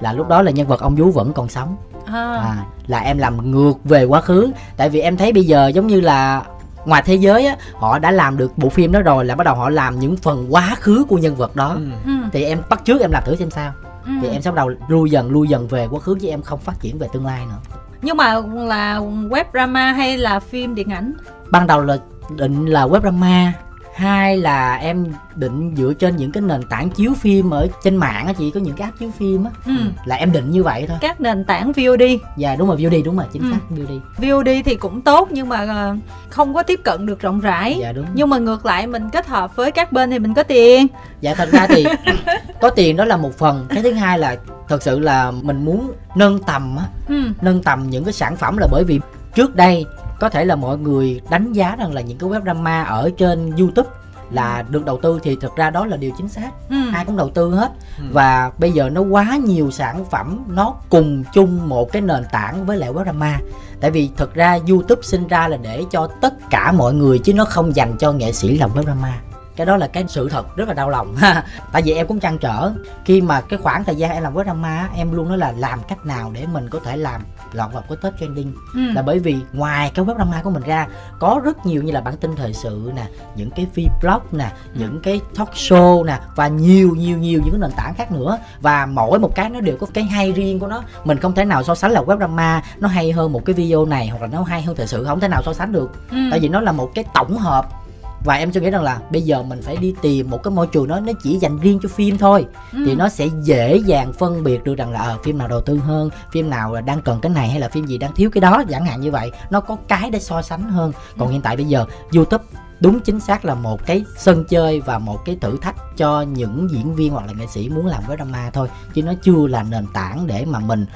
[0.05, 2.33] Là lúc đó là nhân vật ông vú vẫn còn sống à.
[2.35, 5.87] à, là em làm ngược về quá khứ tại vì em thấy bây giờ giống
[5.87, 6.43] như là
[6.87, 9.55] ngoài thế giới á họ đã làm được bộ phim đó rồi là bắt đầu
[9.55, 11.81] họ làm những phần quá khứ của nhân vật đó Ừ.
[12.07, 12.13] Ừ.
[12.33, 13.73] thì em bắt trước em làm thử xem sao
[14.07, 14.13] Ừ.
[14.23, 16.59] thì em sẽ bắt đầu lui dần lui dần về quá khứ chứ em không
[16.59, 18.99] phát triển về tương lai nữa nhưng mà là
[19.31, 21.13] web drama hay là phim điện ảnh
[21.51, 21.97] ban đầu là
[22.37, 23.53] định là web drama
[23.95, 28.27] hai là em định dựa trên những cái nền tảng chiếu phim ở trên mạng
[28.27, 29.51] á chị có những cái app chiếu phim á.
[29.67, 29.73] Ừ.
[30.05, 30.99] là em định như vậy thôi.
[31.01, 32.03] Các nền tảng VOD
[32.37, 33.49] dạ đúng rồi VOD đúng rồi chính Ừ.
[33.53, 35.97] xác VOD VOD thì cũng tốt nhưng mà ờ,
[36.29, 37.77] không có tiếp cận được rộng rãi.
[37.81, 38.07] Dạ đúng.
[38.15, 40.87] Nhưng mà ngược lại mình kết hợp với các bên thì mình có tiền.
[41.21, 41.85] Dạ thật ra thì
[42.61, 43.67] có tiền đó là một phần.
[43.69, 44.37] Cái thứ hai là
[44.69, 46.85] thật sự là mình muốn nâng tầm á.
[47.09, 47.23] Ừ.
[47.41, 49.01] nâng tầm những cái sản phẩm là bởi vì
[49.35, 49.85] trước đây
[50.21, 53.51] có thể là mọi người đánh giá rằng là những cái web drama ở trên
[53.57, 53.89] youtube
[54.31, 56.51] là được đầu tư thì thực ra đó là điều chính xác.
[56.71, 56.77] Ừ.
[56.93, 57.73] ai cũng đầu tư hết.
[57.99, 58.05] Ừ.
[58.13, 62.67] và bây giờ nó quá nhiều sản phẩm nó cùng chung một cái nền tảng
[62.67, 63.41] với lại web drama.
[63.81, 67.35] Tại vì thực ra youtube sinh ra là để cho tất cả mọi người chứ
[67.35, 69.21] nó không dành cho nghệ sĩ làm web drama
[69.57, 71.17] cái đó là cái sự thật rất là đau lòng.
[71.73, 72.73] Tại vì em cũng trăn trở.
[73.05, 75.53] Khi mà cái khoảng thời gian em làm web drama á, em luôn nói là
[75.59, 77.21] làm cách nào để mình có thể làm
[77.53, 78.55] lọt vào cái top trending.
[78.75, 78.81] Ừ.
[78.95, 80.87] là bởi vì ngoài cái web drama của mình ra
[81.19, 83.67] có rất nhiều như là bản tin thời sự nè những cái
[84.03, 87.95] vlog nè những cái talk show nè và nhiều nhiều nhiều những cái nền tảng
[87.95, 88.39] khác nữa.
[88.61, 90.83] Và mỗi một cái nó đều có cái hay riêng của nó.
[91.05, 93.85] Mình không thể nào so sánh là web drama nó hay hơn một cái video
[93.85, 95.91] này hoặc là nó hay hơn thời sự không thể nào so sánh được.
[96.11, 96.17] Ừ.
[96.31, 97.84] tại vì nó là một cái tổng hợp
[98.25, 100.67] và em suy nghĩ rằng là bây giờ mình phải đi tìm một cái môi
[100.67, 102.47] trường đó nó chỉ dành riêng cho phim thôi.
[102.73, 102.79] Ừ.
[102.87, 105.77] thì nó sẽ dễ dàng phân biệt được rằng là ờ, phim nào đầu tư
[105.79, 108.63] hơn phim nào đang cần cái này hay là phim gì đang thiếu cái đó
[108.71, 109.31] chẳng hạn như vậy.
[109.51, 110.93] Nó có cái để so sánh hơn.
[111.19, 112.45] Còn hiện tại bây giờ youtube
[112.81, 116.69] đúng chính xác là một cái sân chơi và một cái thử thách cho những
[116.71, 118.69] diễn viên hoặc là nghệ sĩ muốn làm với drama thôi.
[118.95, 120.87] Chứ nó chưa là nền tảng để mà mình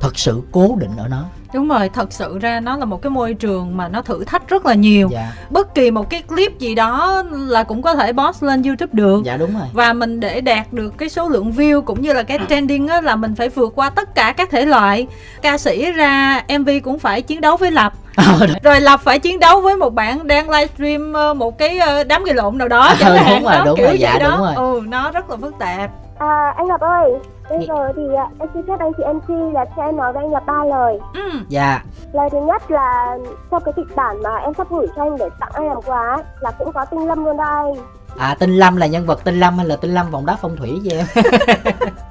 [0.00, 1.24] thật sự cố định ở nó.
[1.54, 4.48] Đúng rồi thật sự ra nó là một cái môi trường mà nó thử thách
[4.48, 5.08] rất là nhiều.
[5.12, 5.32] Dạ.
[5.50, 9.22] Bất kỳ một cái clip gì đó là cũng có thể post lên youtube được.
[9.24, 9.68] Dạ đúng rồi.
[9.72, 13.00] Và mình để đạt được cái số lượng view cũng như là cái trending á
[13.00, 15.06] là mình phải vượt qua tất cả các thể loại.
[15.42, 17.92] Ca sĩ ra mv cũng phải chiến đấu với lập.
[18.16, 22.04] Ờ, rồi lập phải chiến đấu với một bạn đang livestream ờ, một cái ờ,
[22.04, 24.18] đám gây lộn nào đó chẳng đúng hạn rồi, đó, đúng kiểu rồi, vậy dạ,
[24.18, 24.30] đó.
[24.30, 24.54] đúng rồi.
[24.54, 27.12] ừ nó rất là phức tạp À, anh Lập ơi,
[27.50, 27.74] bây Dạ.
[27.74, 30.32] giờ thì à, em xin phép anh chị MC là cho em nói với anh
[30.32, 30.98] Lập ba lời.
[31.14, 31.30] ừ.
[31.48, 31.80] dạ
[32.12, 33.18] Lời thứ nhất là
[33.50, 36.16] trong cái kịch bản mà em sắp gửi cho anh để tặng anh làm quà
[36.40, 37.74] là cũng có tinh lâm luôn đó anh.
[38.18, 40.56] à tinh lâm là nhân vật tinh lâm hay là tinh lâm vòng đá phong
[40.56, 41.06] thủy với em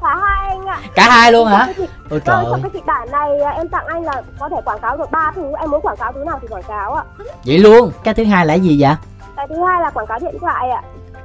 [0.02, 0.80] Cả hai anh ạ.
[0.96, 3.52] cả hai luôn hả kịch- ôi trời Vâng, ơi trong cái kịch bản này à,
[3.52, 6.12] em tặng anh là có thể quảng cáo được ba thứ Em muốn quảng cáo
[6.14, 7.04] thứ nào thì quảng cáo ạ
[7.46, 8.96] vậy luôn cái thứ hai là cái gì vậy
[9.36, 10.82] Cái thứ hai là quảng cáo điện thoại ạ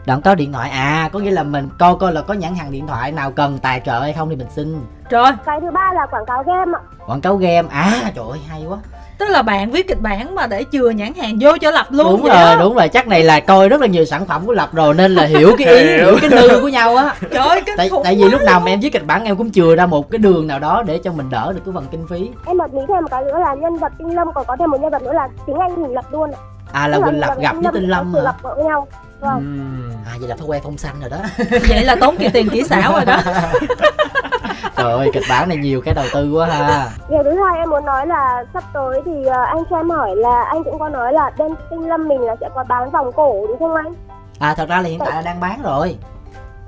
[0.06, 2.72] đoạn có điện thoại à có nghĩa là mình coi coi là có nhãn hàng
[2.72, 4.80] điện thoại nào cần tài trợ hay không thì mình xin.
[5.10, 6.80] Rồi, Cái thứ ba là quảng cáo game ạ.
[7.06, 7.68] Quảng cáo game.
[7.70, 8.78] À trời ơi hay quá.
[9.18, 12.06] Tức là bạn viết kịch bản mà để chừa nhãn hàng vô cho lập luôn
[12.06, 12.60] đúng vậy rồi đó.
[12.60, 12.88] đúng rồi.
[12.88, 15.54] Chắc này là coi rất là nhiều sản phẩm của lập rồi nên là hiểu
[15.58, 16.16] cái ý hiểu.
[16.20, 17.14] cái nư của nhau á.
[17.30, 19.52] Trời ơi, kinh tại, tại vì lúc nào mà em viết kịch bản em cũng
[19.52, 22.06] chừa ra một cái đường nào đó để cho mình đỡ được cái phần kinh
[22.08, 22.30] phí.
[22.46, 24.70] Em bật mí thêm một cái nữa là nhân vật Tinh Lâm còn có thêm
[24.70, 26.38] một nhân vật nữa là chính anh Huỳnh Lập luôn ạ.
[26.72, 28.20] à là quỳnh lập gặp với tinh lâm hả?
[28.20, 28.56] lập vợ
[29.20, 29.90] Vâng Ừm.
[30.06, 31.18] à vậy là phải que phong xanh rồi đó.
[31.68, 33.16] Vậy là tốn tiền kỹ xảo rồi đó.
[34.76, 36.88] Trời ơi kịch bản này nhiều cái đầu tư quá ha.
[37.10, 40.16] Điều thứ hai em muốn nói là sắp tới thì ờ, anh cho em hỏi
[40.16, 43.12] là anh cũng có nói là bên Tinh Lâm mình là sẽ có bán vòng
[43.16, 43.94] cổ đúng không anh?
[44.38, 45.96] à thật ra là hiện tại là đang bán rồi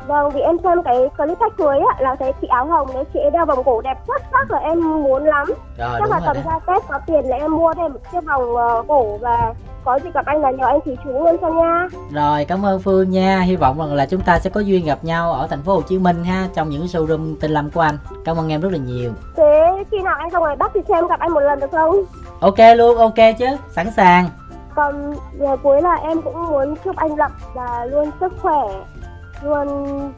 [0.06, 3.04] Vâng, vì em xem cái clip khách cưới á, là thấy chị áo hồng đấy,
[3.14, 5.46] chị ấy đeo vòng cổ đẹp xuất sắc là em muốn lắm.
[5.78, 8.56] rồi Chắc là tầm ra Tết có tiền là em mua thêm một chiếc vòng
[8.56, 11.88] ờ, cổ và có gì gặp anh là nhờ anh chỉ chú luôn cho nha.
[12.12, 14.98] rồi cảm ơn phương nha hy vọng rằng là chúng ta sẽ có duyên gặp
[15.04, 17.98] nhau ở thành phố Hồ Chí Minh ha trong những showroom tinh lâm của anh
[18.24, 20.94] cảm ơn em rất là nhiều Thế khi nào anh ra ngoài Bắc thì cho
[20.94, 21.96] em gặp anh một lần được không?
[22.40, 24.28] ok luôn ok chứ sẵn sàng
[24.74, 28.60] Còn giờ cuối là em cũng muốn chúc anh Lập là luôn sức khỏe,
[29.44, 29.66] luôn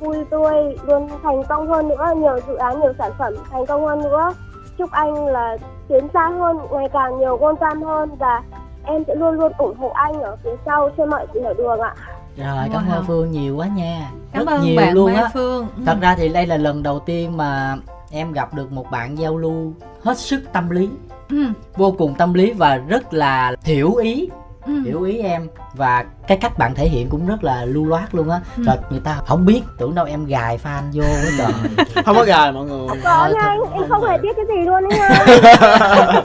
[0.00, 3.87] vui tươi, luôn thành công hơn nữa, nhiều dự án, nhiều sản phẩm thành công
[3.87, 4.32] hơn nữa.
[4.78, 5.56] Chúc anh là
[5.88, 8.42] tiến xa hơn, ngày càng nhiều con tam hơn và
[8.84, 11.94] em sẽ luôn luôn ủng hộ anh ở phía sau trên mọi nẻo đường ạ.
[12.37, 12.92] rồi cảm Wow.
[12.96, 15.96] ơn phương nhiều quá nha Cảm rất ơn nhiều bạn luôn Mai á Phương thật
[16.00, 17.76] ra thì đây là lần đầu tiên mà
[18.10, 20.90] em gặp được một bạn giao lưu hết sức tâm lý
[21.30, 21.37] ừ.
[21.76, 24.28] vô cùng tâm lý và rất là hiểu ý
[24.66, 24.72] Ừ.
[24.85, 25.48] hiểu ý em.
[25.74, 28.40] Và cái cách bạn thể hiện cũng rất là lưu loát luôn á.
[28.57, 28.62] Ừ.
[28.66, 31.85] rồi người ta không biết tưởng đâu em gài fan vô quá trời.
[32.05, 32.88] Không có gài mọi người.
[33.05, 35.24] Có Ờ, nha thật- anh, em không hề biết cái gì luôn đấy nha.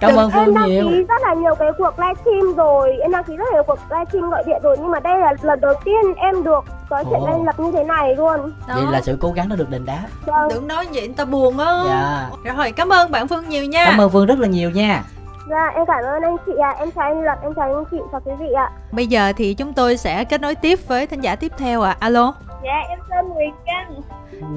[0.00, 0.88] cảm ơn em phương đăng nhiều.
[0.90, 3.78] ký rất là nhiều cái cuộc livestream rồi, em đăng ký rất là nhiều cuộc
[3.90, 4.76] livestream gọi điện rồi.
[4.80, 7.84] Nhưng mà đây là lần đầu tiên em được nói chuyện anh Lập như thế
[7.84, 8.52] này luôn.
[8.68, 8.74] Đó.
[8.74, 10.06] vậy là sự cố gắng đã được đền đáp.
[10.26, 10.48] Vâng.
[10.50, 12.28] Đừng nói vậy người ta buồn á dạ.
[12.56, 13.84] Rồi cảm ơn bạn Phương nhiều nha.
[13.90, 15.02] Cảm ơn phương rất là nhiều nha
[15.50, 16.74] Dạ, em cảm ơn anh chị ạ.
[16.78, 18.70] Em chào anh Lập, em chào anh chị, chào quý vị ạ.
[18.92, 21.96] Bây giờ thì chúng tôi sẽ kết nối tiếp với thính giả tiếp theo ạ
[22.00, 24.02] Alo Dạ, em tên Huyền Trân.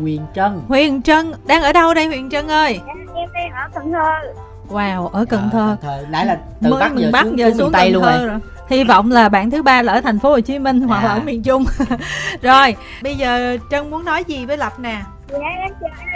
[0.04, 3.68] quyền trân Huyền Trân Đang ở đâu đây Huyền Trân ơi Em, em đang ở
[3.76, 4.32] Cần Thơ.
[4.70, 7.24] Wow ở Cần À, Thơ Cần Thơ nãy là từ Mới bắc miền giờ Bắc
[7.24, 9.94] xuống, giờ xuống, xuống tây luôn rồi rồi Hy vọng là bạn thứ ba là
[9.94, 11.14] ở thành phố Hồ Chí Minh hoặc là À.
[11.14, 11.66] ở miền Trung.
[12.42, 15.02] rồi, bây giờ Trân muốn nói gì với Lập nè?
[15.30, 16.08] Dạ, em chào anh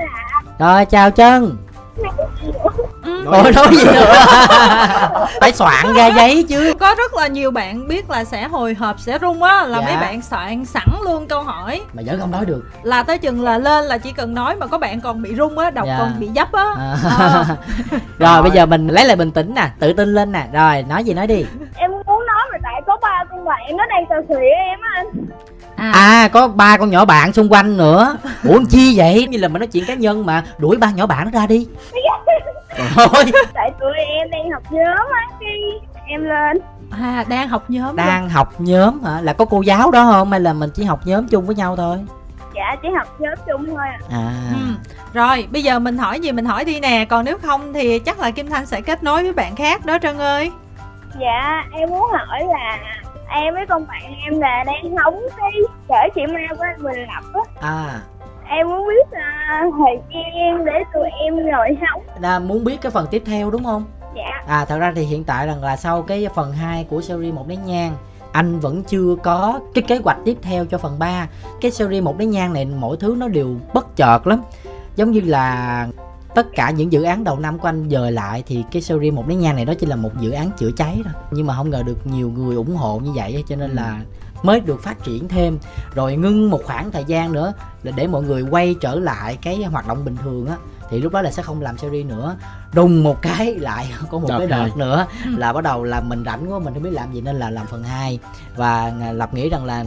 [0.60, 1.58] là rồi chào trân
[3.10, 3.24] Ừ.
[3.26, 4.14] Ôi nói gì nữa
[5.42, 6.74] phải soạn ra giấy chứ.
[6.80, 9.86] Có rất là nhiều bạn biết là sẽ hồi hộp sẽ rung á là Dạ.
[9.86, 11.82] mấy bạn soạn sẵn luôn câu hỏi.
[11.94, 12.64] Mà vẫn không nói được.
[12.84, 15.58] Là tới chừng là lên là chỉ cần nói mà có bạn còn bị rung
[15.58, 15.96] á đọc Dạ.
[16.00, 16.66] còn bị dấp á.
[16.78, 16.96] À.
[17.20, 17.46] Ờ.
[18.20, 20.44] rồi bây giờ mình lấy lại bình tĩnh nè tự tin lên nè.
[20.54, 21.46] Rồi nói gì nói đi.
[21.76, 24.90] Em muốn nói mà tại có ba con bạn nó đang tờ khỉ em á
[24.96, 25.08] anh.
[25.76, 28.16] à, à có ba con nhỏ bạn xung quanh nữa.
[28.48, 29.28] Ủa chi vậy?
[29.30, 30.44] Như là mình nói chuyện cá nhân mà.
[30.58, 31.68] Đuổi ba nhỏ bạn nó ra đi
[32.78, 36.58] thôi Tại tụi em đang học nhóm á, khi em lên.
[36.92, 37.96] à đang học nhóm luôn.
[37.96, 41.00] đang học nhóm hả là có cô giáo đó không hay là mình chỉ học
[41.06, 41.98] nhóm chung với nhau thôi
[42.56, 44.00] Dạ, chỉ học nhóm chung thôi ạ.
[44.12, 44.58] à Ừ.
[45.14, 48.20] Rồi, bây giờ mình hỏi gì mình hỏi đi nè Còn nếu không thì chắc
[48.20, 50.52] là Kim Thanh sẽ kết nối với bạn khác đó Trân ơi
[51.20, 52.78] Dạ, em muốn hỏi là
[53.30, 55.52] em với con bạn em là đang hóng cái
[55.90, 57.24] chở chị Ma của anh Bình Lập
[57.62, 57.68] á.
[57.70, 58.00] à
[58.52, 62.02] Em muốn biết là thời gian để tụi em ngồi hóng.
[62.22, 63.86] là muốn biết cái phần tiếp theo đúng không?
[64.16, 67.34] Dạ, à thật ra thì hiện tại rằng là sau cái phần 2 của series
[67.34, 67.94] một nén nhang
[68.32, 71.28] anh vẫn chưa có cái kế hoạch tiếp theo cho phần 3
[71.62, 74.42] cái series một nén nhang này mỗi thứ nó đều bất chợt lắm.
[74.96, 75.88] Giống như là
[76.36, 79.28] tất cả những dự án đầu năm của anh dời lại thì cái series một
[79.28, 81.14] nén nhang này đó chỉ là một dự án chữa cháy thôi.
[81.32, 84.00] Nhưng mà không ngờ được nhiều người ủng hộ như vậy cho nên là
[84.44, 85.60] mới được phát triển thêm.
[85.96, 89.64] Rồi ngưng một khoảng thời gian nữa là để mọi người quay trở lại cái
[89.64, 90.56] hoạt động bình thường á
[90.90, 92.36] thì lúc đó là sẽ không làm series nữa.
[92.74, 95.32] Đùng một cái lại có một Đợt cái đợt nữa Ừ.
[95.38, 97.68] là bắt đầu là mình rảnh quá mình không biết làm gì nên là làm
[97.68, 98.20] phần 2
[98.56, 99.86] và à, lập nghĩ rằng là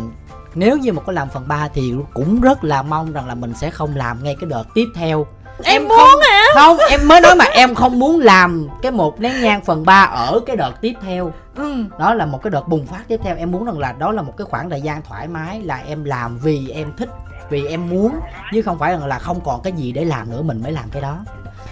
[0.55, 3.55] nếu như mà có làm phần 3 thì cũng rất là mong rằng là mình
[3.55, 5.27] sẽ không làm ngay cái đợt tiếp theo
[5.65, 6.43] Em, không- muốn hả?
[6.55, 10.03] không em mới nói mà em không muốn làm cái một nén nhang phần 3
[10.05, 11.33] ở cái đợt tiếp theo.
[11.57, 11.75] Ừ.
[11.99, 13.37] Đó là một cái đợt bùng phát tiếp theo.
[13.37, 16.05] Em muốn rằng là đó là một cái khoảng thời gian thoải mái là em
[16.05, 17.09] làm vì em thích
[17.51, 18.13] vì em muốn
[18.53, 20.85] chứ không phải rằng là không còn cái gì để làm nữa mình mới làm
[20.93, 21.17] cái đó.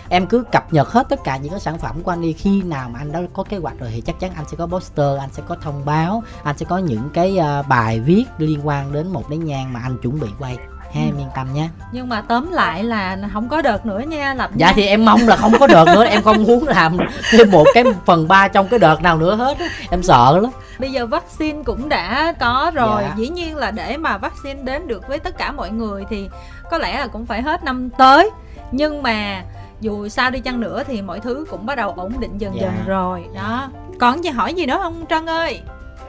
[0.08, 2.32] Em cứ cập nhật hết tất cả những cái sản phẩm của anh đi.
[2.32, 4.66] Khi nào mà anh đã có kế hoạch rồi thì chắc chắn anh sẽ có
[4.66, 8.60] poster anh sẽ có thông báo anh sẽ có những cái ờ, bài viết liên
[8.66, 10.56] quan đến một nén nhang mà anh chuẩn bị quay
[10.94, 14.34] ha em yên tâm nhé nhưng mà tóm lại là không có đợt nữa nha
[14.34, 14.72] lập dạ nha.
[14.76, 16.96] thì em mong là không có đợt nữa em không muốn làm
[17.32, 19.66] thêm một cái phần ba trong cái đợt nào nữa hết á.
[19.90, 23.14] em sợ lắm bây giờ vaccine cũng đã có rồi Dạ.
[23.16, 26.28] dĩ nhiên là để mà vaccine đến được với tất cả mọi người thì
[26.70, 28.30] có lẽ là cũng phải hết năm tới
[28.72, 29.42] nhưng mà
[29.80, 32.60] dù sao đi chăng nữa thì mọi thứ cũng bắt đầu ổn định dần Dạ.
[32.62, 33.68] dần rồi đó
[34.00, 35.60] còn gì hỏi gì nữa không trân ơi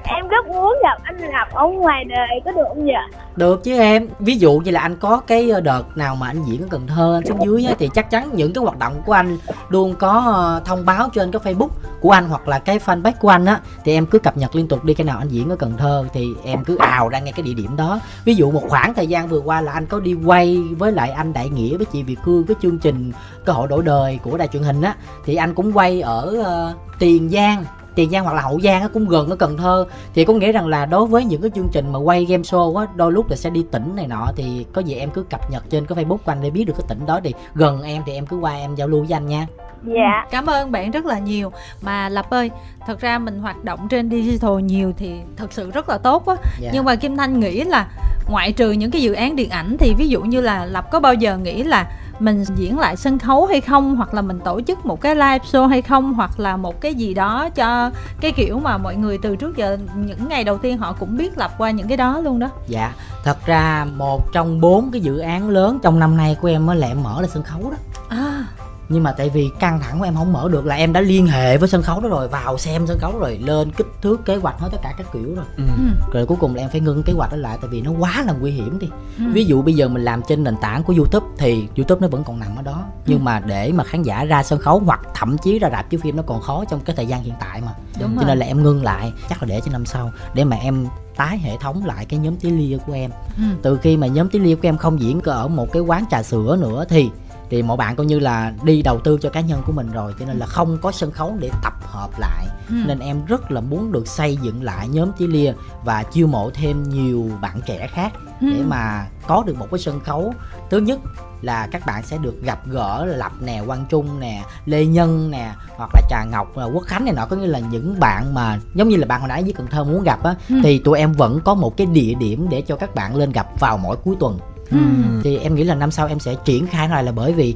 [0.03, 3.21] Em rất muốn gặp anh Lập ở ngoài đời có được không vậy?
[3.35, 4.07] được chứ em.
[4.19, 6.87] Ví dụ như là anh có cái ờ, đợt nào mà anh diễn ở cần
[6.87, 9.37] thơ anh xuống dưới á, thì chắc chắn những cái hoạt động của anh
[9.69, 11.69] luôn có ờ, thông báo trên cái facebook
[12.01, 14.67] của anh hoặc là cái fanpage của anh á thì em cứ cập nhật liên
[14.67, 17.33] tục đi cái nào anh diễn ở cần thơ thì em cứ ào ra ngay
[17.33, 17.99] cái địa điểm đó.
[18.25, 21.11] Ví dụ một khoảng thời gian vừa qua là anh có đi quay với lại
[21.11, 23.11] anh đại nghĩa với chị việt cương cái chương trình
[23.45, 26.99] cơ hội đổi đời của đài truyền hình á thì anh cũng quay ở uh,
[26.99, 29.85] tiền giang tiền giang hoặc là hậu giang á cũng gần ở cần thơ.
[30.13, 32.77] Thì có nghĩa rằng là đối với những cái chương trình mà quay game show
[32.77, 35.51] á đôi lúc là sẽ đi tỉnh này nọ thì có gì em cứ cập
[35.51, 37.19] nhật trên cái facebook của anh để biết được cái tỉnh đó.
[37.23, 39.47] Thì gần em thì em cứ qua em giao lưu với anh nha.
[39.83, 40.25] Dạ.
[40.31, 41.51] cảm ơn bạn rất là nhiều.
[41.81, 42.51] Mà lập ơi
[42.87, 46.35] thật ra mình hoạt động trên digital nhiều thì thật sự rất là tốt á
[46.59, 46.69] dạ.
[46.73, 47.87] nhưng mà kim thanh nghĩ là
[48.29, 50.99] ngoại trừ những cái dự án điện ảnh thì ví dụ như là lập có
[50.99, 54.61] bao giờ nghĩ là mình diễn lại sân khấu hay không hoặc là mình tổ
[54.61, 58.31] chức một cái live show hay không hoặc là một cái gì đó cho cái
[58.31, 61.51] kiểu mà mọi người từ trước giờ những ngày đầu tiên họ cũng biết lập
[61.57, 62.49] qua những cái đó luôn đó.
[62.67, 66.67] Dạ thật ra một trong bốn cái dự án lớn trong năm nay của em
[66.67, 67.77] là em mở là sân khấu đó.
[68.09, 68.45] À
[68.91, 71.27] nhưng mà tại vì căng thẳng của em không mở được là em đã liên
[71.27, 74.35] hệ với sân khấu đó rồi vào xem sân khấu rồi lên kích thước kế
[74.35, 75.45] hoạch hết tất cả các kiểu rồi.
[75.57, 75.63] Ừ.
[75.77, 77.91] ừ, rồi cuối cùng là em phải ngưng kế hoạch đó lại tại vì nó
[77.91, 78.87] quá là nguy hiểm đi.
[79.17, 79.23] Ừ.
[79.33, 82.23] ví dụ bây giờ mình làm trên nền tảng của youtube thì youtube nó vẫn
[82.23, 82.83] còn nằm ở đó.
[83.05, 85.99] Nhưng mà để mà khán giả ra sân khấu hoặc thậm chí ra rạp chiếu
[86.03, 87.73] phim nó còn khó trong cái thời gian hiện tại mà.
[87.99, 88.25] Đúng cho rồi.
[88.27, 91.37] nên là em ngưng lại chắc là để cho năm sau để mà em tái
[91.37, 93.11] hệ thống lại cái nhóm tí lia của em.
[93.37, 93.43] Ừ.
[93.61, 96.23] từ khi mà nhóm tí lia của em không diễn ở một cái quán trà
[96.23, 97.09] sữa nữa thì
[97.51, 100.13] thì mọi bạn coi như là đi đầu tư cho cá nhân của mình rồi
[100.19, 102.75] cho nên là không có sân khấu để tập hợp lại Ừ.
[102.87, 106.49] nên em rất là muốn được xây dựng lại nhóm tí lia và chiêu mộ
[106.53, 108.11] thêm nhiều bạn trẻ khác
[108.41, 108.63] để Ừ.
[108.67, 110.33] mà có được một cái sân khấu
[110.69, 110.99] thứ nhất
[111.41, 115.51] là các bạn sẽ được gặp gỡ lập nè quang trung nè lê nhân nè
[115.77, 118.59] hoặc là trà ngọc là quốc khánh này nọ có nghĩa là những bạn mà
[118.75, 120.55] giống như là bạn hồi nãy với cần thơ muốn gặp á Ừ.
[120.63, 123.47] thì tụi em vẫn có một cái địa điểm để cho các bạn lên gặp
[123.59, 124.39] vào mỗi cuối tuần
[124.71, 124.77] Ừ.
[125.23, 127.55] thì em nghĩ là năm sau em sẽ triển khai nó lại là bởi vì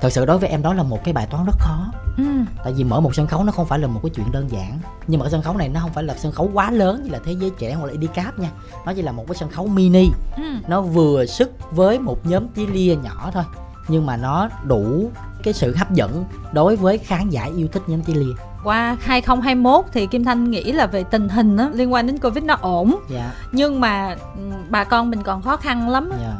[0.00, 1.86] thật sự đối với em đó là một cái bài toán rất khó
[2.18, 2.24] Ừ.
[2.64, 4.78] tại vì mở một sân khấu nó không phải là một cái chuyện đơn giản
[5.06, 7.10] nhưng mà cái sân khấu này nó không phải là sân khấu quá lớn như
[7.10, 8.50] là thế giới trẻ hoặc là Idcap nha
[8.86, 10.42] nó chỉ là một cái sân khấu mini Ừ.
[10.68, 13.44] nó vừa sức với một nhóm tí lia nhỏ thôi
[13.88, 15.10] nhưng mà nó đủ
[15.42, 18.32] cái sự hấp dẫn đối với khán giả yêu thích nhóm tí lia
[18.64, 22.44] qua 2021 thì Kim Thanh nghĩ là về tình hình á, liên quan đến Covid
[22.44, 22.96] nó ổn.
[23.10, 23.30] Dạ.
[23.52, 26.10] Nhưng mà ừ, bà con mình còn khó khăn lắm.
[26.20, 26.32] Dạ.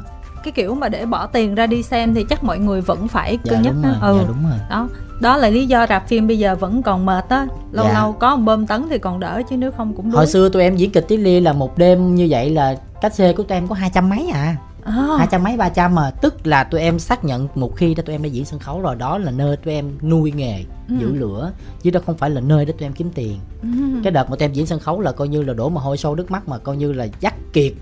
[0.45, 3.39] Cái kiểu mà để bỏ tiền ra đi xem thì chắc mọi người vẫn phải
[3.45, 3.89] dạ cân nhắc đúng đó.
[4.01, 4.11] rồi.
[4.13, 4.19] Ừ.
[4.21, 4.59] dạ đúng rồi.
[4.71, 4.89] Đó.
[5.21, 7.47] Đó là lý do rạp phim bây giờ vẫn còn mệt á.
[7.73, 7.93] Lâu Dạ.
[7.95, 10.27] lâu có một bơm tấn thì còn đỡ chứ nếu không cũng hồi đuối.
[10.27, 13.33] xưa tụi em diễn kịch tí lia là một đêm như vậy là cách xê
[13.33, 16.11] của tụi em có hai trăm mấy à, hai trăm mấy ba trăm mà.
[16.11, 18.81] Tức là tụi em xác nhận một khi đã tụi em đã diễn sân khấu
[18.81, 20.95] rồi đó là nơi tụi em nuôi nghề Ừ.
[21.01, 21.53] giữ lửa.
[21.83, 23.39] Chứ đó không phải là nơi để tụi em kiếm tiền.
[23.63, 23.69] Ừ.
[24.05, 25.97] cái đợt mà tụi em diễn sân khấu là coi như là đổ mồ hôi
[25.97, 27.73] sâu nước mắt mà coi như là dắt kiệt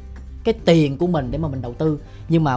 [0.45, 1.99] cái tiền của mình để mà mình đầu tư.
[2.29, 2.57] Nhưng mà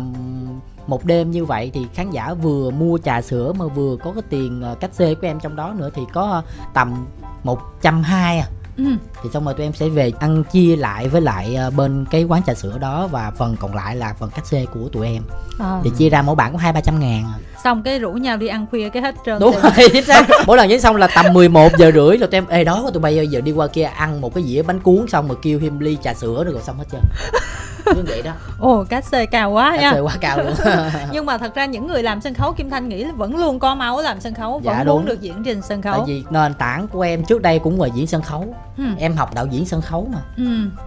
[0.87, 4.23] một đêm như vậy thì khán giả vừa mua trà sữa mà vừa có cái
[4.29, 7.05] tiền ờ, cách xê của em trong đó nữa thì có tầm
[7.43, 8.83] một trăm hai à Ừ.
[9.23, 12.23] thì xong rồi tụi em sẽ về ăn chia lại với lại ờ, bên cái
[12.23, 15.23] quán trà sữa đó và phần còn lại là phần cách xê của tụi em
[15.59, 15.81] Ờ.
[15.83, 17.39] thì chia ra mỗi bạn có hai ba trăm ngàn à.
[17.65, 20.27] Xong cái rủ nhau đi ăn khuya cái hết trơn đúng rồi chính xác.
[20.47, 23.01] Mỗi lần diễn xong là tầm 11 giờ rưỡi rồi tụi em ê đó tụi
[23.01, 25.79] bây giờ đi qua kia ăn một cái dĩa bánh cuốn xong rồi kêu thêm
[25.79, 27.01] ly trà sữa nữa rồi xong hết trơn.
[27.95, 28.31] Như vậy đó.
[28.59, 29.91] Ồ cách xê cao quá Cách nha.
[29.93, 30.53] xê quá cao luôn.
[31.11, 33.59] Nhưng mà thật ra những người làm sân khấu Kim Thanh nghĩ là vẫn luôn
[33.59, 34.95] có máu làm sân khấu Dạ, vẫn đúng.
[34.95, 37.81] muốn được diễn trên sân tại khấu vì nền tảng của em trước đây cũng
[37.81, 38.55] là diễn sân khấu.
[38.77, 38.83] Ừ.
[38.99, 40.19] em học đạo diễn sân khấu mà.
[40.37, 40.43] Ừ.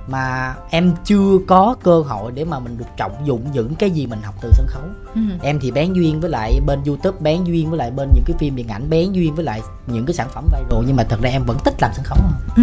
[0.06, 4.06] mà em chưa có cơ hội để mà mình được trọng dụng những cái gì
[4.06, 4.82] mình học từ sân khấu.
[5.14, 5.20] Ừ.
[5.42, 8.37] em thì bén duyên với lại bên youtube bén duyên với lại bên những cái
[8.38, 11.16] phim điện ảnh bén duyên với lại những cái sản phẩm viral nhưng mà thật
[11.20, 12.31] ra em vẫn thích làm sân khấu mà.
[12.57, 12.62] Ừ.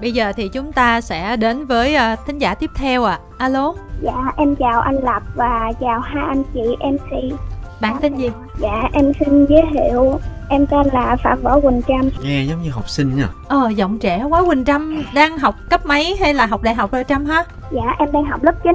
[0.00, 3.44] bây giờ thì chúng ta sẽ đến với uh, thính giả tiếp theo ạ à.
[3.44, 6.60] alo Dạ em chào anh Lập và chào hai anh chị
[6.92, 7.38] MC.
[7.80, 8.30] bạn tên gì
[8.60, 12.10] Dạ em xin giới thiệu em tên là Phạm Võ Quỳnh Trâm.
[12.22, 15.86] nghe giống như học sinh nha ờ giọng trẻ quá Quỳnh Trâm đang học cấp
[15.86, 18.72] mấy hay là học đại học rồi Trâm ha Dạ em đang học lớp 9.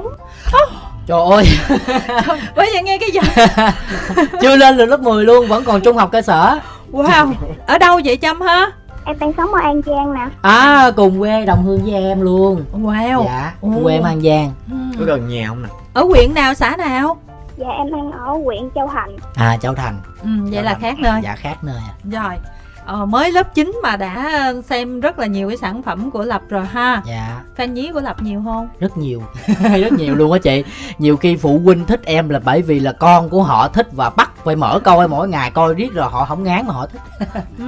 [1.10, 1.46] Trời ơi.
[2.56, 3.24] Bây giờ nghe cái giọng
[4.40, 6.58] chưa lên được lớp 10 luôn vẫn còn trung học cơ sở.
[6.92, 7.32] Wow
[7.66, 8.70] ở đâu vậy Trâm ha?
[9.04, 10.20] Em đang sống ở An Giang nè.
[10.42, 12.64] à cùng quê đồng hương với em luôn.
[12.82, 13.24] Wow.
[13.24, 13.68] Dạ Ồ.
[13.82, 14.52] quê em an giang.
[14.70, 14.76] Ừ.
[14.98, 15.68] có gần nhà không nè?
[15.94, 17.16] Ở huyện nào xã nào?
[17.56, 19.16] Dạ em đang ở huyện Châu Thành.
[19.34, 20.00] À châu thành.
[20.22, 20.82] Ừ, vậy Châu là Thành.
[20.82, 21.20] khác nơi.
[21.24, 21.92] Dạ khác nơi à.
[22.04, 22.34] rồi
[22.86, 26.42] ờ, mới lớp 9 mà đã xem rất là nhiều cái sản phẩm của lập
[26.48, 27.02] rồi ha.
[27.06, 27.40] Dạ.
[27.56, 28.68] Fan nhí của lập nhiều không?
[28.80, 29.22] Rất nhiều.
[29.80, 30.64] Rất nhiều luôn á chị.
[30.98, 34.10] Nhiều khi phụ huynh thích em là bởi vì là con của họ thích và
[34.10, 37.00] bắt phải mở coi mỗi ngày coi riết rồi họ không ngán mà họ thích.
[37.58, 37.64] Ừ.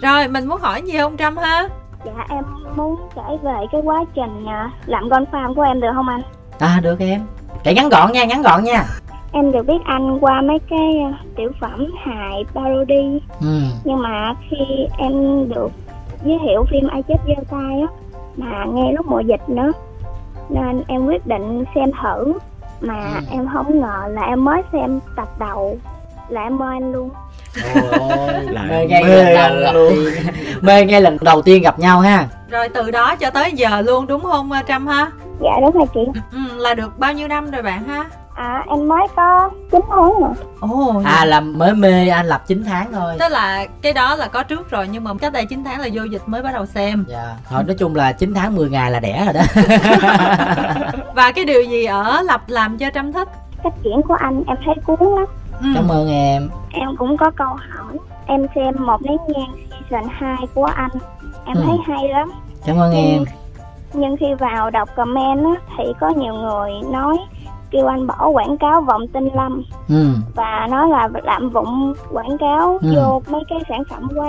[0.00, 1.68] rồi mình muốn hỏi gì không trâm ha.
[2.04, 2.44] Dạ em
[2.76, 6.22] muốn kể về cái quá trình à, làm con farm của em được không anh?
[6.58, 7.20] à được em.
[7.64, 8.84] Kể ngắn gọn nha ngắn gọn nha
[9.32, 13.20] Em được biết anh qua mấy cái à, tiểu phẩm hài parody.
[13.40, 13.60] Ừ.
[13.84, 15.12] Nhưng mà khi em
[15.48, 15.70] được
[16.24, 17.86] giới thiệu phim Ai chết giơ tay á
[18.36, 19.72] Mà nghe lúc mùa dịch nữa
[20.48, 22.32] Nên em quyết định xem thử.
[22.80, 23.20] Mà Ừ.
[23.30, 25.78] em không ngờ là em mới xem tập đầu
[26.28, 27.10] Là em mơ anh luôn.
[27.74, 29.94] Ôi, Lại mê ngay mê lần đầu anh luôn.
[30.60, 32.28] mê ngay lần đầu tiên gặp nhau ha.
[32.50, 35.10] Rồi từ đó cho tới giờ luôn đúng không trâm ha?
[35.40, 36.20] Dạ đúng rồi chị.
[36.32, 40.20] Ừ, là được bao nhiêu năm rồi bạn ha À em mới có 9 tháng
[40.20, 40.28] mà
[40.60, 41.02] ồ.
[41.04, 43.16] À là mới mê anh lập 9 tháng thôi.
[43.18, 45.88] Tức là cái đó là có trước rồi nhưng mà cách đây 9 tháng là
[45.92, 47.04] vô dịch mới bắt đầu xem.
[47.08, 47.36] Dạ.
[47.50, 49.42] Thôi nói chung là 9 tháng 10 ngày là đẻ rồi đó.
[51.14, 53.28] Và cái điều gì ở lập làm cho trâm thích
[53.64, 55.26] Cách diễn của anh em thấy cuốn lắm.
[55.60, 55.66] Ừ.
[55.74, 56.50] cảm ơn em.
[56.72, 57.98] Em cũng có câu hỏi.
[58.26, 59.54] Em xem một nén nhang
[59.90, 60.90] season 2 của anh.
[61.46, 61.62] Em Ừ.
[61.66, 62.30] thấy hay lắm.
[62.66, 63.24] Cảm ơn em.
[63.92, 67.16] Nhưng khi vào đọc comment á, thì có nhiều người nói
[67.72, 69.62] kêu anh bỏ quảng cáo vọng tinh lâm.
[69.88, 70.06] Ừ.
[70.34, 72.92] Và nói là lạm dụng quảng cáo Ừ.
[72.96, 74.28] vô mấy cái sản phẩm quá.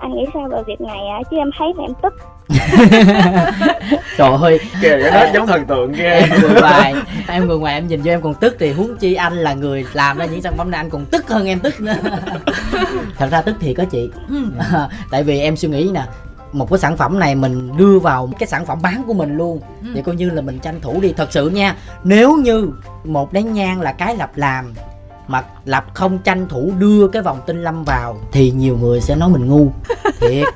[0.00, 1.18] Anh nghĩ sao về việc này ạ?
[1.30, 2.14] Chứ em thấy thì em tức.
[4.16, 4.58] Trời ơi.
[4.82, 6.08] Kìa cái đó giống thần tượng ghê.
[6.20, 6.94] Em người ngoài
[7.28, 9.84] em người ngoài em nhìn vô em còn tức thì huống chi anh là người
[9.92, 11.94] làm ra những sản phẩm này anh còn tức hơn em tức nữa.
[13.18, 14.10] Thật ra tức thì có chị.
[14.28, 14.36] Ừ.
[15.10, 16.02] tại vì em suy nghĩ nè
[16.52, 19.60] một cái sản phẩm này mình đưa vào cái sản phẩm bán của mình luôn.
[19.82, 19.88] Ừ.
[19.94, 21.12] thì coi như là mình tranh thủ đi.
[21.12, 22.70] Thật sự nha nếu như
[23.04, 24.74] một nén nhang là cái lập làm
[25.26, 29.16] mà lập không tranh thủ đưa cái vòng tinh lâm vào thì nhiều người sẽ
[29.16, 29.68] nói mình ngu.
[30.20, 30.46] Thiệt.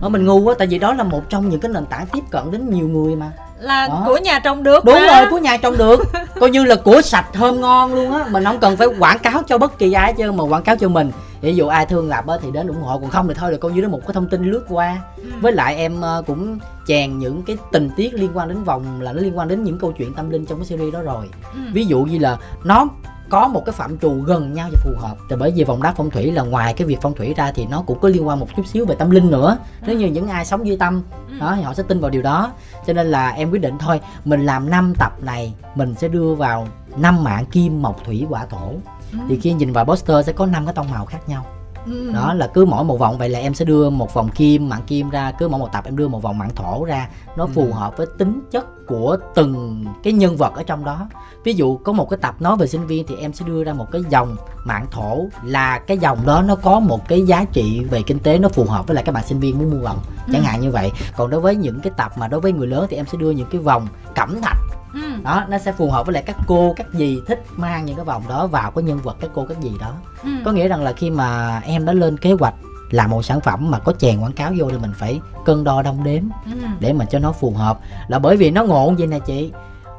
[0.00, 2.20] Nói mình ngu quá tại vì đó là một trong những cái nền tảng tiếp
[2.30, 3.32] cận đến nhiều người mà.
[3.60, 4.02] Là Đó.
[4.06, 5.06] của nhà trồng được đúng mà.
[5.20, 6.00] rồi của nhà trồng được.
[6.40, 8.24] Coi như là của sạch thơm ngon luôn á.
[8.30, 10.88] Mình không cần phải quảng cáo cho bất kỳ ai trơn mà quảng cáo cho
[10.88, 13.52] mình ví dụ ai thương lập á thì đến ủng hộ còn không thì thôi
[13.52, 14.98] là coi như đó một cái thông tin lướt qua.
[15.16, 15.22] Ừ.
[15.40, 19.12] với lại em ờ, cũng chèn những cái tình tiết liên quan đến vòng là
[19.12, 21.26] nó liên quan đến những câu chuyện tâm linh trong cái series đó rồi.
[21.54, 21.60] Ừ.
[21.72, 22.86] ví dụ như là nó
[23.30, 25.16] có một cái phạm trù gần nhau và phù hợp.
[25.30, 27.66] Thì bởi vì vòng đá phong thủy là ngoài cái việc phong thủy ra thì
[27.70, 29.56] nó cũng có liên quan một chút xíu về tâm linh nữa.
[29.86, 31.34] Nếu như những ai sống duy tâm Ừ.
[31.40, 32.52] đó thì họ sẽ tin vào điều đó.
[32.86, 36.34] Cho nên là em quyết định thôi mình làm 5 tập này mình sẽ đưa
[36.34, 38.72] vào năm mạng kim mộc thủy hỏa thổ
[39.12, 39.18] Ừ.
[39.28, 41.46] thì khi nhìn vào poster sẽ có năm cái tông màu khác nhau
[41.86, 42.10] Ừ.
[42.14, 44.82] đó là cứ mỗi một vòng vậy là em sẽ đưa một vòng kim mạng
[44.86, 47.62] kim ra cứ mỗi một tập em đưa một vòng mạng thổ ra nó phù
[47.64, 47.70] Ừ.
[47.72, 51.08] hợp với tính chất của từng cái nhân vật ở trong đó
[51.44, 53.72] ví dụ có một cái tập nói về sinh viên thì em sẽ đưa ra
[53.72, 57.84] một cái dòng mạng thổ là cái dòng đó nó có một cái giá trị
[57.90, 59.98] về kinh tế nó phù hợp với lại các bạn sinh viên muốn mua vòng
[60.32, 60.46] chẳng Ừ.
[60.46, 62.96] hạn như vậy còn đối với những cái tập mà đối với người lớn thì
[62.96, 64.58] em sẽ đưa những cái vòng cẩm thạch
[64.94, 65.00] Ừ.
[65.24, 68.04] đó nó sẽ phù hợp với lại các cô các dì thích mang những cái
[68.04, 69.92] vòng đó vào cái nhân vật các cô các dì đó
[70.24, 70.30] Ừ.
[70.44, 72.54] có nghĩa rằng là khi mà em đã lên kế hoạch
[72.90, 75.82] làm một sản phẩm mà có chèn quảng cáo vô thì mình phải cân đo
[75.82, 76.52] đong đếm Ừ.
[76.80, 79.52] để mà cho nó phù hợp là bởi vì nó ngộ vậy nè chị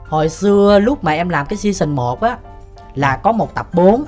[0.10, 2.38] hồi xưa lúc mà em làm cái season 1 á
[2.96, 4.04] là có một tập 4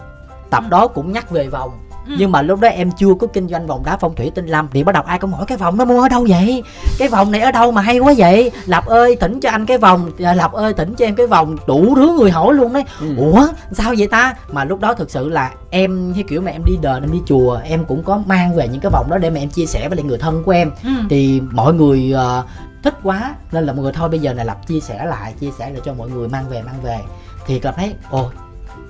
[0.50, 0.70] tập Ừ.
[0.70, 1.72] đó cũng nhắc về vòng
[2.08, 2.14] Ừ.
[2.20, 4.68] nhưng mà lúc đó em chưa có kinh doanh vòng đá phong thủy tinh lâm
[4.72, 6.64] thì bắt đầu ai cũng hỏi cái vòng nó mua ở đâu vậy
[7.00, 9.78] cái vòng này ở đâu mà hay quá vậy lập ơi thỉnh cho anh cái
[9.78, 12.84] vòng à, lập ơi thỉnh cho em cái vòng đủ thứ người hỏi luôn đấy
[13.00, 13.16] Ừ.
[13.18, 16.66] ủa sao vậy ta mà lúc đó thực sự là em cái kiểu mà em
[16.66, 19.30] đi đền em đi chùa em cũng có mang về những cái vòng đó để
[19.30, 20.90] mà em chia sẻ với lại người thân của em Ừ.
[21.10, 22.44] thì mọi người ờ,
[22.84, 25.50] thích quá nên là mọi người thôi bây giờ này lập chia sẻ lại chia
[25.60, 26.98] sẻ lại cho mọi người mang về mang về
[27.48, 28.30] thì lập thấy ồ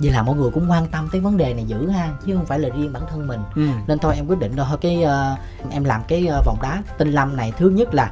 [0.03, 2.45] vậy là mọi người cũng quan tâm tới vấn đề này dữ ha chứ không
[2.45, 3.67] phải là riêng bản thân mình Ừ.
[3.87, 5.35] nên thôi em quyết định thôi cái ờ,
[5.69, 8.11] em làm cái ờ, vòng đá tinh lâm này thứ nhất là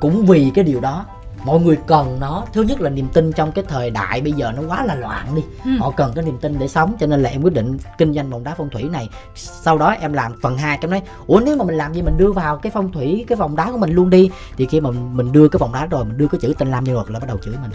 [0.00, 1.06] cũng vì cái điều đó
[1.44, 4.52] mọi người cần nó thứ nhất là niềm tin trong cái thời đại bây giờ
[4.56, 5.42] nó quá là loạn đi.
[5.64, 5.70] Ừ.
[5.78, 8.30] họ cần cái niềm tin để sống cho nên là em quyết định kinh doanh
[8.30, 9.08] vòng đá phong thủy này.
[9.34, 12.16] Sau đó em làm phần 2 em nói ủa nếu mà mình làm gì mình
[12.18, 14.30] đưa vào cái phong thủy cái vòng đá của mình luôn đi.
[14.56, 16.84] Thì khi mà mình đưa cái vòng đá rồi mình đưa cái chữ tinh lam
[16.84, 17.70] vô rồi là bắt đầu chửi mình.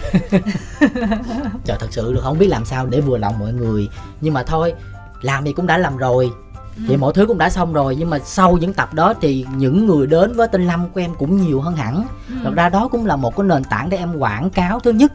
[1.66, 3.90] Trời thật sự là không biết làm sao để vừa lòng mọi người.
[4.22, 4.74] Nhưng mà thôi
[5.22, 6.32] làm thì cũng đã làm rồi
[6.88, 9.86] thì mọi thứ cũng đã xong rồi nhưng mà sau những tập đó thì những
[9.86, 12.04] người đến với tinh lâm của em cũng nhiều hơn hẳn.
[12.30, 12.36] Ừ.
[12.44, 14.80] thật ra đó cũng là một cái nền tảng để em quảng cáo.
[14.80, 15.12] Thứ nhất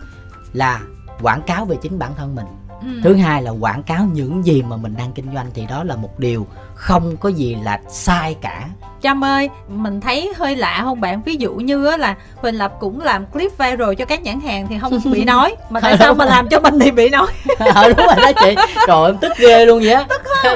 [0.52, 0.80] là
[1.22, 2.46] quảng cáo về chính bản thân mình.
[2.82, 2.88] Ừ.
[3.04, 5.96] thứ hai là quảng cáo những gì mà mình đang kinh doanh thì đó là
[5.96, 8.68] một điều không có gì là sai cả.
[9.02, 11.22] Trâm ơi, mình thấy hơi lạ không bạn?
[11.22, 14.78] Ví dụ như là Huỳnh Lập cũng làm clip viral cho các nhãn hàng thì
[14.78, 15.56] không bị nói.
[15.70, 17.26] Mà tại sao mà làm cho mình thì bị nói?
[17.58, 18.54] ờ đúng rồi đó chị.
[18.86, 20.06] Trời em tức ghê luôn vậy á.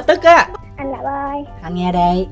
[0.06, 2.28] Tức á Anh Lập ơi, anh nghe đây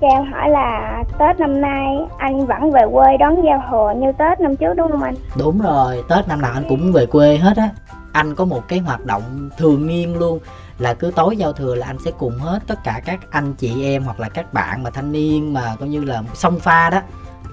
[0.00, 4.12] cho em hỏi là Tết năm nay anh vẫn về quê đón giao thừa như
[4.18, 5.14] Tết năm trước đúng không anh?
[5.38, 7.68] đúng rồi tết năm nào anh cũng về quê hết á.
[8.12, 10.38] Anh có một cái hoạt động thường niên luôn
[10.78, 13.84] là cứ tối giao thừa là anh sẽ cùng hết tất cả các anh chị
[13.84, 17.00] em hoặc là các bạn mà thanh niên mà coi như là song pha đó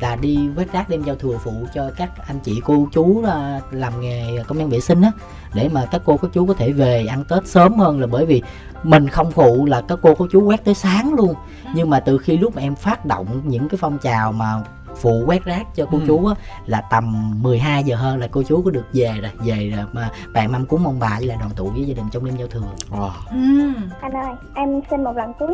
[0.02, 3.62] là đi quét rác đêm giao thừa phụ cho các anh chị cô chú à,
[3.72, 5.12] làm nghề công nhân vệ sinh á
[5.54, 8.26] để mà các cô các chú có thể về ăn tết sớm hơn là bởi
[8.26, 8.42] vì
[8.84, 11.34] mình không phụ là các cô các chú quét tới sáng luôn
[11.76, 14.54] nhưng mà từ khi lúc mà em phát động những cái phong trào mà
[15.02, 16.04] phụ quét rác cho cô Ừ.
[16.08, 16.36] chú á
[16.66, 20.10] là tầm 12 giờ hơn là cô chú có được về rồi về rồi mà
[20.34, 22.48] bạn mâm cúng ông bà với lại đoàn tụ với gia đình trong đêm giao
[22.48, 23.10] thừa Wow.
[23.32, 23.72] Ừ.
[24.02, 25.54] Anh ơi, em xin một lần cuối.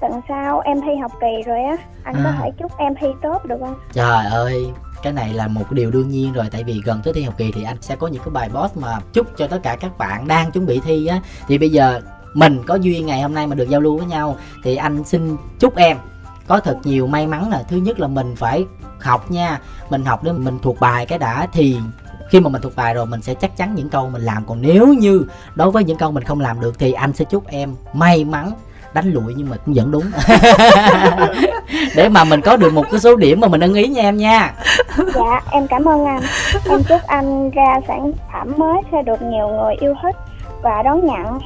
[0.00, 2.38] Tuần sau em thi học kỳ rồi á, anh có À.
[2.42, 3.74] thể chúc em thi tốt được không?
[3.92, 4.66] trời ơi
[5.02, 6.48] cái này là một điều đương nhiên rồi.
[6.52, 8.76] Tại vì gần tới thi học kỳ thì anh sẽ có những cái bài post
[8.76, 11.20] mà chúc cho tất cả các bạn đang chuẩn bị thi á.
[11.48, 12.00] Thì bây giờ
[12.34, 15.36] mình có duyên ngày hôm nay mà được giao lưu với nhau thì anh xin
[15.58, 15.96] chúc em
[16.46, 18.64] có thật nhiều may mắn là thứ nhất là mình phải
[19.00, 19.60] học nha.
[19.90, 21.46] Mình học để mình thuộc bài cái đã.
[21.52, 21.76] Thì
[22.30, 24.44] khi mà mình thuộc bài rồi mình sẽ chắc chắn những câu mình làm.
[24.46, 25.22] Còn nếu như
[25.54, 28.52] đối với những câu mình không làm được thì anh sẽ chúc em may mắn
[28.96, 30.04] đánh lụi nhưng mà cũng vẫn đúng
[31.96, 34.16] để mà mình có được một cái số điểm mà mình ưng ý nha em
[34.16, 34.52] nha
[35.14, 36.20] Dạ, em cảm ơn anh.
[36.70, 40.16] Em chúc anh ra sản phẩm mới sẽ được nhiều người yêu thích
[40.62, 41.38] và đón nhận.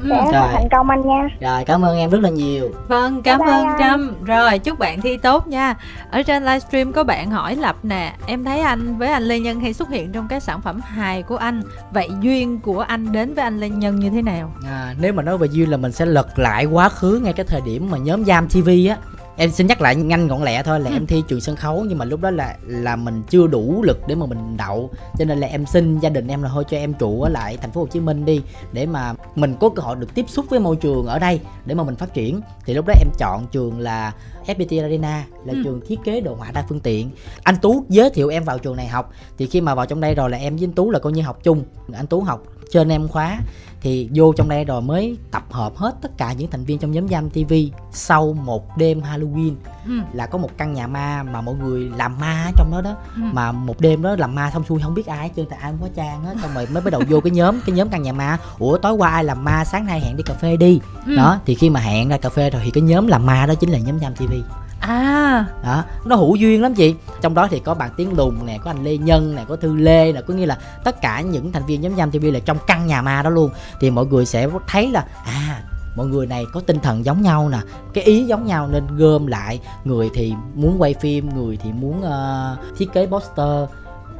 [0.00, 0.08] Ừ.
[0.10, 0.48] Sẽ Rồi.
[0.52, 1.28] thành công anh nha.
[1.40, 3.76] rồi cảm ơn em rất là nhiều Vâng, cảm Bye bye ơn anh.
[3.78, 4.24] Trâm.
[4.24, 5.74] Rồi, chúc bạn thi tốt nha.
[6.10, 9.60] Ở trên livestream có bạn hỏi Lập nè, em thấy anh với anh Lê Nhân
[9.60, 11.62] hay xuất hiện trong các sản phẩm hài của anh.
[11.92, 14.52] Vậy duyên của anh đến với anh Lê Nhân như thế nào?
[14.66, 17.46] à, nếu mà nói về duyên là mình sẽ lật lại quá khứ ngay cái
[17.48, 18.96] thời điểm mà nhóm Giam TV á
[19.38, 20.96] em xin nhắc lại nhanh gọn lẹ thôi là Ừ.
[20.96, 23.98] em thi trường sân khấu nhưng mà lúc đó là là mình chưa đủ lực
[24.08, 26.76] để mà mình đậu cho nên là em xin gia đình em là thôi cho
[26.76, 28.40] em trụ ở lại thành phố Hồ Chí Minh đi
[28.72, 31.74] để mà mình có cơ hội được tiếp xúc với môi trường ở đây để
[31.74, 34.12] mà mình phát triển thì lúc đó em chọn trường là
[34.46, 35.60] FPT Arena là Ừ.
[35.64, 37.10] trường thiết kế đồ họa đa phương tiện.
[37.42, 39.12] Anh Tú giới thiệu em vào trường này học.
[39.38, 41.22] Thì khi mà vào trong đây rồi là em với anh Tú là coi như
[41.22, 41.64] học chung.
[41.92, 43.38] Anh Tú học trên em khóa.
[43.80, 46.92] Thì vô trong đây rồi mới tập hợp hết tất cả những thành viên trong
[46.92, 47.52] nhóm Giam TV
[47.92, 49.52] sau một đêm Halloween.
[49.86, 49.92] Ừ.
[50.12, 52.96] là có một căn nhà ma mà mọi người làm ma trong đó đó.
[53.16, 53.22] Ừ.
[53.32, 55.80] mà một đêm đó làm ma xong xuôi không biết ai trơn tại ai không
[55.82, 56.34] có trang hết.
[56.42, 58.38] Xong rồi mới bắt đầu vô cái nhóm cái nhóm căn nhà ma.
[58.58, 60.80] Ủa tối qua ai làm ma sáng nay hẹn đi cà phê đi.
[61.06, 61.16] Ừ.
[61.16, 63.54] đó thì khi mà hẹn ra cà phê rồi thì cái nhóm làm ma đó
[63.54, 64.32] chính là nhóm Giam TV
[64.80, 66.94] À, đó nó hữu duyên lắm chị.
[67.20, 69.76] Trong đó thì có bạn tiến lùng nè có anh lê nhân nè có thư
[69.76, 72.58] lê nè có nghĩa là tất cả những thành viên nhóm giam tv là trong
[72.66, 73.50] căn nhà ma đó luôn.
[73.80, 75.62] Thì mọi người sẽ thấy là à
[75.96, 77.58] mọi người này có tinh thần giống nhau nè
[77.94, 79.60] cái ý giống nhau nên gom lại.
[79.84, 83.68] Người thì muốn quay phim người thì muốn ờ, thiết kế poster.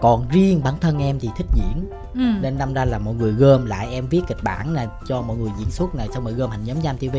[0.00, 2.22] Còn riêng bản thân em thì thích diễn ừ.
[2.40, 5.36] nên đâm ra là mọi người gom lại em viết kịch bản nè cho mọi
[5.36, 7.16] người diễn xuất này xong rồi gom thành nhóm Giam TV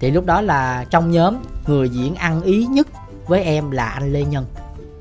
[0.00, 1.36] thì lúc đó là trong nhóm
[1.66, 2.86] người diễn ăn ý nhất
[3.26, 4.46] với em là anh Lê Nhân.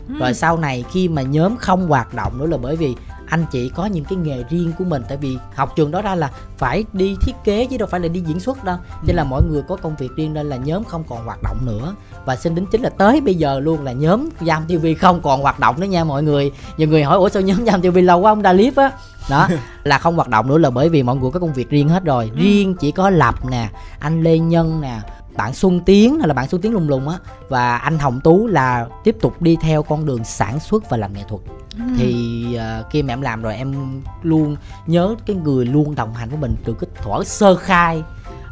[0.07, 0.13] Ừ.
[0.19, 2.95] rồi sau này khi mà nhóm không hoạt động nữa là bởi vì
[3.27, 5.03] anh chị có những cái nghề riêng của mình.
[5.07, 8.07] Tại vì học trường đó ra là phải đi thiết kế chứ đâu phải là
[8.07, 8.77] đi diễn xuất đâu.
[8.91, 11.43] Cho nên là mọi người có công việc riêng nên là nhóm không còn hoạt
[11.43, 11.95] động nữa
[12.27, 15.41] và xin đính chính là tới bây giờ luôn là nhóm Giam TV không còn
[15.41, 16.51] hoạt động nữa nha mọi người.
[16.77, 18.91] Nhiều người hỏi ủa sao nhóm Giam TV lâu quá không ra clip á?
[19.29, 19.47] Đó
[19.83, 22.03] là không hoạt động nữa là bởi vì mọi người có công việc riêng hết
[22.03, 22.31] rồi.
[22.33, 22.39] Ừ.
[22.39, 23.69] riêng chỉ có lập nè
[23.99, 24.99] anh lê nhân nè
[25.37, 27.17] bạn xuân tiến hay là bạn xuân tiến lùng lùng á.
[27.49, 31.13] Và anh hồng tú là tiếp tục đi theo con đường sản xuất và làm
[31.13, 31.41] nghệ thuật.
[31.77, 31.83] Ừ.
[31.97, 34.55] thì ờ, khi mà em làm rồi em luôn
[34.87, 38.03] nhớ cái người luôn đồng hành với mình từ cái thuở sơ khai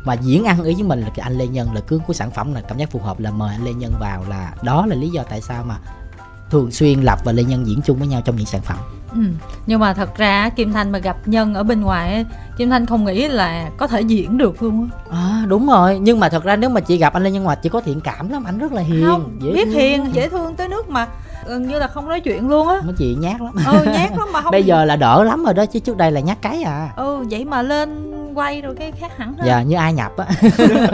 [0.05, 2.31] mà diễn ăn ý với mình là cái anh Lê Nhân là cứ có sản
[2.31, 4.95] phẩm là cảm giác phù hợp là mời anh Lê Nhân vào là đó là
[4.95, 5.75] lý do tại sao mà
[6.49, 8.77] thường xuyên Lập và Lê Nhân diễn chung với nhau trong những sản phẩm.
[9.13, 9.19] Ừ.
[9.67, 12.25] Nhưng mà thật ra Kim Thanh mà gặp Nhân ở bên ngoài
[12.57, 14.99] Kim Thanh không nghĩ là có thể diễn được luôn á.
[15.11, 17.57] À, đúng rồi nhưng mà thật ra nếu mà chị gặp anh Lê Nhân ngoài
[17.61, 19.73] chỉ có thiện cảm lắm anh rất là hiền Không, dễ biết thương.
[19.73, 21.07] hiền, dễ thương tới nước mà
[21.47, 22.81] gần như là không nói chuyện luôn á.
[22.85, 23.53] Mấy chị nhát lắm.
[23.65, 26.11] Ừ nhát lắm mà không bây giờ là đỡ lắm rồi đó chứ trước đây
[26.11, 26.89] là nhát cái à.
[26.95, 30.25] Ừ vậy mà lên quay rồi cái khác hẳn ha dạ như ai nhập á.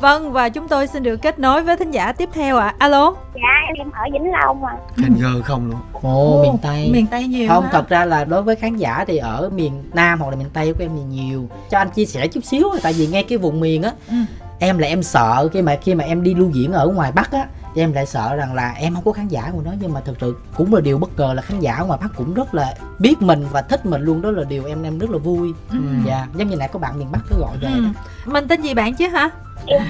[0.00, 2.74] Vâng và chúng tôi xin được kết nối với thính giả tiếp theo ạ.
[2.78, 3.14] Alo?
[3.34, 4.76] Dạ, em em ở Vĩnh Long à.
[4.96, 5.80] Cần ngờ không luôn.
[6.02, 6.90] Ồ miền tây.
[6.92, 7.70] Miền Tây nhiều không ha.
[7.72, 10.72] thật ra là đối với khán giả thì ở miền nam hoặc là miền tây
[10.72, 11.48] của em thì nhiều.
[11.70, 14.14] Cho anh chia sẻ chút xíu tại vì nghe cái vùng miền á Ừ.
[14.58, 17.32] em là em sợ khi mà khi mà em đi lưu diễn ở ngoài bắc
[17.32, 19.92] á thì em lại sợ rằng là em không có khán giả của nó nhưng
[19.92, 22.54] mà thực sự cũng là điều bất ngờ là khán giả ngoài bắc cũng rất
[22.54, 24.22] là biết mình và thích mình luôn.
[24.22, 25.54] Đó là điều em em rất là vui.
[25.70, 25.78] Ừ.
[26.06, 27.80] dạ giống như nãy có bạn miền bắc cứ gọi về Ừ.
[27.84, 27.88] đó.
[28.26, 29.30] Mình tên gì bạn chứ hả?
[29.66, 29.82] Em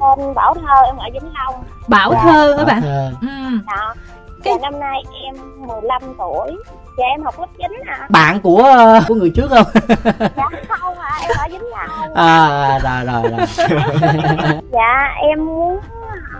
[0.00, 1.64] tên Bảo Thơ em ở Vĩnh Long.
[1.88, 2.80] Bảo Dạ, thơ hả Bảo bạn?
[2.82, 3.10] Thơ.
[3.20, 3.26] ừ.
[3.66, 3.94] đó
[4.44, 5.34] Cái- Và năm nay em
[5.66, 6.56] 15 tuổi.
[6.96, 8.64] Và em học lớp 9 à bạn của
[9.08, 9.66] của người trước không?
[10.36, 12.14] Dạ không à em ở Vĩnh Long.
[12.14, 13.46] À rồi rồi rồi.
[14.72, 15.78] Dạ em muốn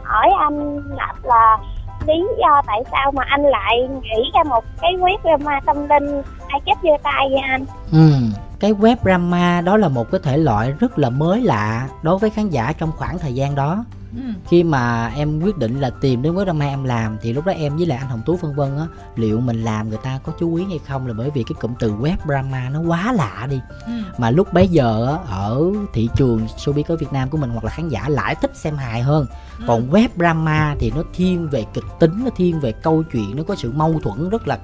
[0.04, 1.58] hỏi anh là, là
[2.06, 6.22] lý do tại sao mà anh lại nghĩ ra một cái web drama tâm linh
[6.48, 7.64] ai chết giơ tay vậy anh?
[7.92, 8.12] Ừ,
[8.60, 12.30] cái web drama đó là một cái thể loại rất là mới lạ đối với
[12.30, 13.84] khán giả trong khoảng thời gian đó.
[14.14, 14.20] Ừ.
[14.48, 17.52] khi mà em quyết định là tìm đến web drama em làm thì lúc đó
[17.52, 18.86] em với lại anh Hồng Tú phân vân á
[19.16, 21.74] liệu mình làm người ta có chú ý hay không là bởi vì cái cụm
[21.78, 23.92] từ web drama nó quá lạ đi Ừ.
[24.18, 27.64] mà lúc bấy giờ á, ở thị trường showbiz ở Việt Nam của mình hoặc
[27.64, 29.26] là khán giả lại thích xem hài hơn
[29.66, 33.42] còn web drama thì nó thiên về kịch tính nó thiên về câu chuyện nó
[33.42, 34.58] có sự mâu thuẫn rất là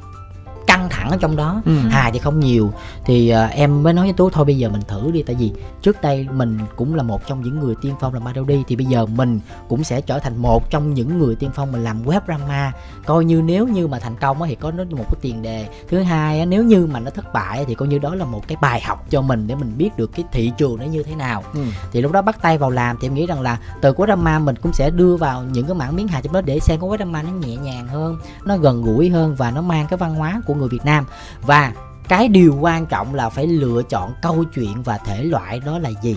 [0.66, 1.62] căng thẳng ở trong đó.
[1.64, 1.78] Ừ.
[1.78, 2.72] hài thì không nhiều.
[3.04, 5.52] Thì à, em mới nói với tú thôi bây giờ mình thử đi tại vì
[5.82, 8.86] trước đây mình cũng là một trong những người tiên phong làm parody thì bây
[8.86, 12.20] giờ mình cũng sẽ trở thành một trong những người tiên phong mình làm web
[12.26, 12.72] drama.
[13.06, 15.68] Coi như nếu như mà thành công thì có nó một cái tiền đề.
[15.88, 18.48] Thứ hai á, nếu như mà nó thất bại thì coi như đó là một
[18.48, 21.14] cái bài học cho mình để mình biết được cái thị trường nó như thế
[21.14, 21.42] nào.
[21.54, 21.60] Ừ.
[21.92, 24.38] thì lúc đó bắt tay vào làm thì em nghĩ rằng là từ của drama
[24.38, 26.88] mình cũng sẽ đưa vào những cái mảng miếng hài trong đó để xem có
[26.88, 30.14] cái drama nó nhẹ nhàng hơn nó gần gũi hơn và nó mang cái văn
[30.14, 31.04] hóa của người Việt Nam.
[31.42, 31.72] Và
[32.08, 35.90] cái điều quan trọng là phải lựa chọn câu chuyện và thể loại đó là
[36.02, 36.16] gì.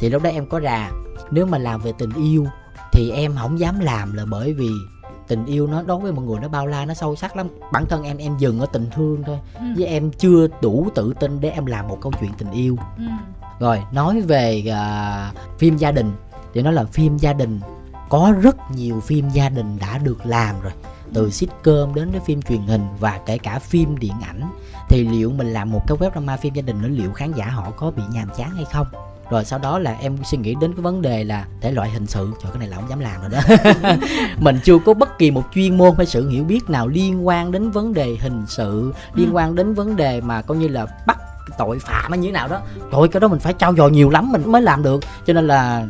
[0.00, 0.90] Thì lúc đó em có ra
[1.30, 2.46] nếu mà làm về tình yêu
[2.92, 4.70] thì em không dám làm là bởi vì
[5.28, 7.48] tình yêu nó đối với mọi người nó bao la nó sâu sắc lắm.
[7.72, 9.60] Bản thân em em dừng ở tình thương thôi Ừ.
[9.76, 12.76] với em chưa đủ tự tin để em làm một câu chuyện tình yêu.
[12.98, 13.04] Ừ.
[13.60, 16.12] rồi nói về à, phim gia đình.
[16.54, 17.60] Thì nó là phim gia đình
[18.08, 20.72] có rất nhiều phim gia đình đã được làm rồi
[21.14, 24.40] từ sitcom đến cái phim truyền hình và kể cả phim điện ảnh
[24.88, 27.46] thì liệu mình làm một cái web drama phim gia đình nữa liệu khán giả
[27.46, 28.86] họ có bị nhàm chán hay không?
[29.30, 32.06] Rồi sau đó là em suy nghĩ đến cái vấn đề là thể loại hình
[32.06, 32.30] sự.
[32.42, 33.40] Trời cái này là không dám làm rồi đó.
[34.38, 37.52] Mình chưa có bất kỳ một chuyên môn hay sự hiểu biết nào liên quan
[37.52, 39.32] đến vấn đề hình sự liên Ừ.
[39.34, 41.18] quan đến vấn đề mà coi như là bắt
[41.58, 42.60] tội phạm hay như thế nào đó.
[42.90, 45.00] Rồi cái đó mình phải trau dồi nhiều lắm mình mới làm được.
[45.26, 45.86] Cho nên là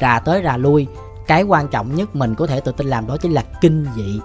[0.00, 0.86] rà tới rà lui.
[1.26, 4.20] Cái quan trọng nhất mình có thể tự tin làm đó chính là kinh dị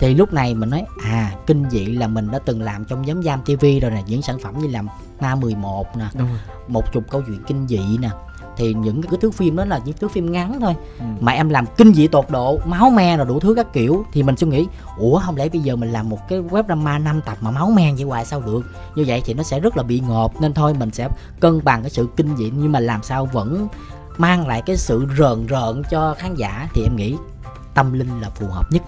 [0.00, 3.22] thì lúc này mình nói à kinh dị là mình đã từng làm trong nhóm
[3.22, 4.82] giam tv rồi nè những sản phẩm như là
[5.20, 6.38] ma 11 nè Đúng rồi.
[6.68, 8.10] một chục câu chuyện kinh dị nè.
[8.56, 10.74] Thì những cái thước phim đó là những thước phim ngắn thôi.
[10.98, 11.04] Ừ.
[11.20, 14.04] mà em làm kinh dị tột độ máu me rồi đủ thứ các kiểu.
[14.12, 14.66] Thì mình suy nghĩ
[14.98, 17.70] ủa không lẽ bây giờ mình làm một cái web drama 5 tập mà máu
[17.70, 18.60] me vậy hoài sao được?
[18.94, 21.08] Như vậy thì nó sẽ rất là bị ngộp nên thôi mình sẽ
[21.40, 22.52] cân bằng cái sự kinh dị.
[22.56, 23.68] Nhưng mà làm sao vẫn
[24.16, 26.68] mang lại cái sự rờn rợn cho khán giả?
[26.74, 27.16] Thì em nghĩ
[27.74, 28.82] tâm linh là phù hợp nhất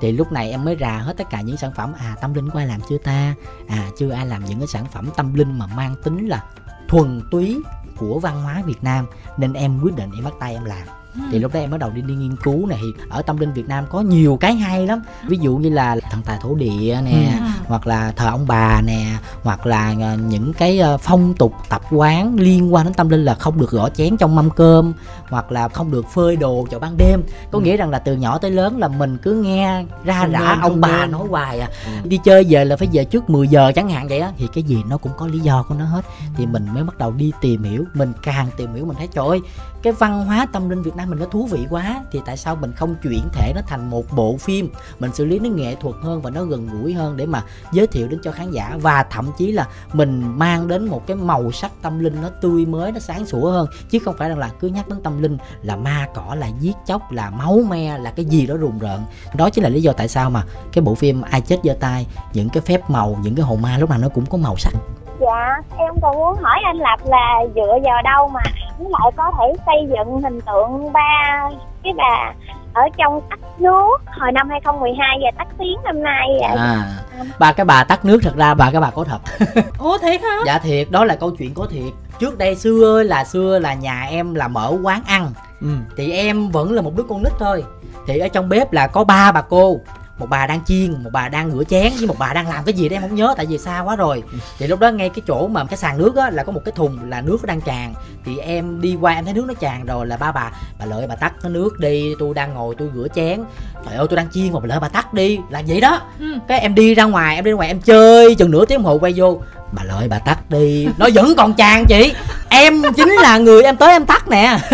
[0.00, 2.50] thì lúc này em mới ra hết tất cả những sản phẩm à tâm linh
[2.50, 3.34] có ai làm chưa ta?
[3.68, 6.44] À chưa ai làm những cái sản phẩm tâm linh mà mang tính là
[6.88, 7.62] thuần túy
[7.96, 9.06] của văn hóa Việt Nam.
[9.36, 10.99] Nên em quyết định em bắt tay em làm
[11.32, 13.52] thì lúc đó em bắt đầu đi đi nghiên cứu này thì ở tâm linh
[13.52, 17.00] Việt Nam có nhiều cái hay lắm ví dụ như là thần tài thổ địa
[17.04, 17.46] nè Ừ.
[17.66, 19.06] hoặc là thờ ông bà nè
[19.42, 23.24] hoặc là ờ, những cái ờ, phong tục tập quán liên quan đến tâm linh
[23.24, 24.92] là không được gõ chén trong mâm cơm
[25.30, 27.62] hoặc là không được phơi đồ vào ban đêm có Ừ.
[27.64, 30.60] nghĩa rằng là từ nhỏ tới lớn là mình cứ nghe ra Không rã nên,
[30.60, 31.10] ông bà nên.
[31.12, 32.08] nói hoài à Ừ.
[32.08, 34.64] đi chơi về là phải về trước 10 giờ chẳng hạn vậy á thì cái
[34.64, 36.04] gì nó cũng có lý do của nó hết
[36.36, 39.26] thì mình mới bắt đầu đi tìm hiểu mình càng tìm hiểu mình thấy trời
[39.28, 39.40] ơi
[39.82, 42.02] cái văn hóa tâm linh Việt Nam mình nó thú vị quá.
[42.12, 44.72] Thì tại sao mình không chuyển thể nó thành một bộ phim?
[44.98, 47.86] Mình xử lý nó nghệ thuật hơn và nó gần gũi hơn để mà giới
[47.86, 48.76] thiệu đến cho khán giả.
[48.80, 52.66] Và thậm chí là mình mang đến một cái màu sắc tâm linh nó tươi
[52.66, 53.66] mới, nó sáng sủa hơn.
[53.90, 56.76] Chứ không phải rằng là cứ nhắc đến tâm linh là ma cỏ, là giết
[56.86, 59.00] chóc, là máu me, là cái gì đó rùng rợn.
[59.34, 62.06] Đó chính là lý do tại sao mà cái bộ phim ai chết giơ tay,
[62.32, 64.72] những cái phép màu, những cái hồn ma lúc nào nó cũng có màu sắc.
[65.20, 68.40] Dạ em còn muốn hỏi anh lập là dựa vào đâu mà
[68.80, 71.48] ảnh lại có thể xây dựng hình tượng ba
[71.82, 72.32] cái bà
[72.74, 73.96] ở trong tắt nước.
[74.06, 76.56] Hồi năm 2012 và tắt tiếng năm nay vậy.
[76.56, 76.92] À
[77.38, 79.18] bà cái bà tắt nước thật ra bà cái bà có thật.
[79.78, 80.38] Ủa thiệt hả?
[80.46, 81.92] Dạ thiệt đó là câu chuyện có thiệt.
[82.18, 85.32] Trước đây xưa là xưa là nhà em là mở quán ăn.
[85.60, 85.68] Ừ.
[85.96, 87.64] thì em vẫn là một đứa con nít thôi.
[88.06, 89.80] Thì ở trong bếp là có ba bà cô
[90.20, 92.72] một bà đang chiên một bà đang rửa chén với một bà đang làm cái
[92.74, 94.22] gì đấy em không nhớ tại vì xa quá rồi.
[94.58, 96.72] Thì lúc đó ngay cái chỗ mà cái sàn nước á là có một cái
[96.72, 97.94] thùng là nước đang tràn.
[98.24, 101.06] Thì em đi qua em thấy nước nó tràn rồi là ba bà bà lợi
[101.06, 103.40] bà tắt cái nước đi tôi đang ngồi tôi rửa chén.
[103.86, 105.38] Trời ơi tôi đang chiên mà bà lợi bà tắt đi.
[105.50, 106.00] Là vậy đó.
[106.20, 106.26] Ừ.
[106.48, 108.84] cái em đi ra ngoài em đi ra ngoài em chơi chừng nửa tiếng đồng
[108.84, 109.40] hồ quay vô
[109.72, 110.88] bà lợi bà tắt đi.
[110.98, 112.12] Nó vẫn còn tràn chị.
[112.48, 114.58] Em chính là người em tới em tắt nè.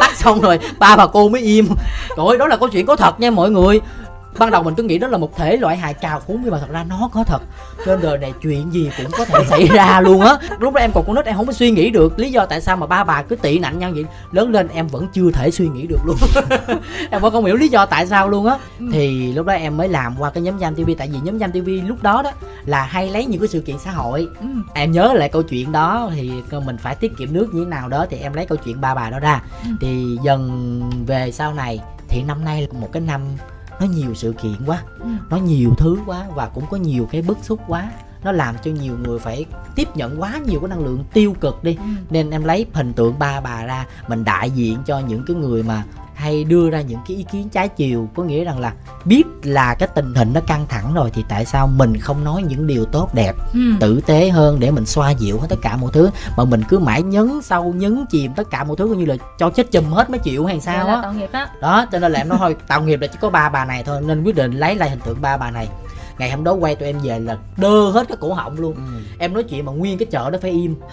[0.00, 1.68] Tắt xong rồi ba bà cô mới im.
[2.16, 3.80] Trời ơi đó là câu chuyện có thật nha mọi người
[4.38, 6.58] ban đầu mình cứ nghĩ đó là một thể loại hài cào phúng nhưng mà
[6.58, 7.42] thật ra nó có thật.
[7.86, 10.36] Trên đời này chuyện gì cũng có thể xảy ra luôn á.
[10.58, 12.60] Lúc đó em còn con nít em không có suy nghĩ được lý do tại
[12.60, 14.04] sao mà ba bà cứ tị nạnh nhau vậy.
[14.32, 16.16] Lớn lên em vẫn chưa thể suy nghĩ được luôn.
[17.10, 18.58] Em vẫn không hiểu lý do tại sao luôn á.
[18.92, 21.52] Thì lúc đó em mới làm qua cái nhóm danh tv tại vì nhóm danh
[21.52, 22.30] tv lúc đó đó
[22.66, 24.28] là hay lấy những cái sự kiện xã hội.
[24.40, 24.46] Ừ.
[24.74, 26.30] em nhớ lại câu chuyện đó thì
[26.66, 28.94] mình phải tiết kiệm nước như thế nào đó thì em lấy câu chuyện ba
[28.94, 29.42] bà đó ra.
[29.64, 29.70] Ừ.
[29.80, 33.20] thì dần về sau này thì năm nay là một cái năm
[33.80, 35.06] nó nhiều sự kiện quá Ừ.
[35.30, 37.90] nó nhiều thứ quá và cũng có nhiều cái bức xúc quá
[38.24, 41.64] nó làm cho nhiều người phải tiếp nhận quá nhiều cái năng lượng tiêu cực
[41.64, 41.82] đi Ừ.
[42.10, 45.62] nên em lấy hình tượng ba bà ra mình đại diện cho những cái người
[45.62, 45.84] mà
[46.16, 48.72] hay đưa ra những cái ý kiến trái chiều có nghĩa rằng là
[49.04, 52.42] biết là cái tình hình nó căng thẳng rồi thì tại sao mình không nói
[52.42, 53.60] những điều tốt đẹp Ừ.
[53.80, 56.78] tử tế hơn để mình xoa dịu hết tất cả mọi thứ mà mình cứ
[56.78, 59.84] mãi nhấn sâu nhấn chìm tất cả mọi thứ coi như là cho chết chùm
[59.84, 61.02] hết mới chịu hay sao á.
[61.32, 63.64] Đó đó cho nên là em nói thôi tạo nghiệp là chỉ có ba bà
[63.64, 65.68] này thôi nên quyết định lấy lại hình tượng ba bà này.
[66.18, 68.74] Ngày hôm đó quay tụi em về là đơ hết cái cổ họng luôn.
[68.74, 68.82] Ừ.
[69.18, 70.76] em nói chuyện mà nguyên cái chợ đó phải im.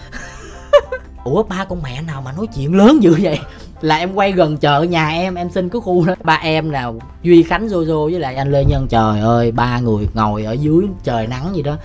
[1.24, 3.38] Ủa ba con mẹ nào mà nói chuyện lớn dữ vậy
[3.84, 6.14] là em quay gần chợ nhà em em xin cái khu đó.
[6.24, 10.08] Ba em nào, duy khánh, jojo với lại anh lê nhân, trời ơi, ba người
[10.14, 11.76] ngồi ở dưới trời nắng gì đó.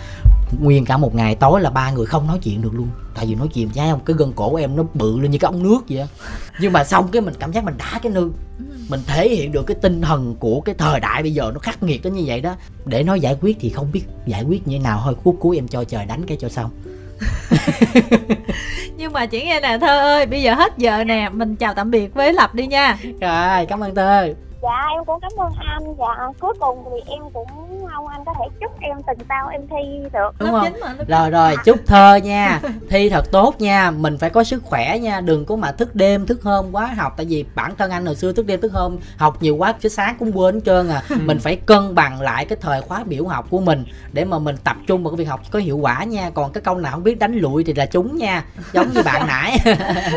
[0.60, 2.88] Nguyên cả một ngày, tối là ba người không nói chuyện được luôn.
[3.16, 5.52] Tại vì nói chuyện với không cái gân cổ em nó bự lên như cái
[5.52, 6.08] ống nước vậy
[6.62, 8.32] nhưng mà xong cái mình cảm giác mình đã cái nư.
[8.90, 11.84] Mình thể hiện được cái tinh thần của cái thời đại bây giờ nó khắc
[11.84, 12.56] nghiệt đến như vậy đó.
[12.86, 15.02] Để nói giải quyết thì không biết giải quyết như thế nào.
[15.04, 16.72] Thôi cuối cuối em cho trời đánh cái cho xong.
[18.98, 21.92] nhưng mà chỉ nghe nè, thơ ơi, bây giờ hết giờ nè, mình chào tạm
[21.92, 22.98] biệt với lập đi nha.
[23.22, 24.34] Rồi, cảm ơn thơ.
[24.62, 25.96] Dạ em cũng cảm ơn anh.
[26.00, 27.48] Dạ cuối cùng thì em cũng
[27.82, 30.30] mong anh có thể chúc em tuần sau em thi được.
[30.40, 30.74] Đúng không?
[31.08, 32.62] rồi rồi chúc thơ nha.
[32.90, 33.92] Thi thật tốt nha.
[33.92, 35.22] Mình phải có sức khỏe nha.
[35.22, 37.14] Đừng có mà thức đêm thức hôm quá học.
[37.18, 39.90] Tại vì bản thân anh hồi xưa thức đêm thức hôm học nhiều quá cái
[39.90, 41.02] sáng cũng quên hết trơn à.
[41.26, 43.84] Mình phải cân bằng lại cái thời khóa biểu học của mình
[44.14, 46.30] để mà mình tập trung vào cái việc học có hiệu quả nha.
[46.34, 48.44] Còn cái câu nào không biết đánh lụi thì là trúng nha.
[48.74, 49.58] Giống như bạn nãy.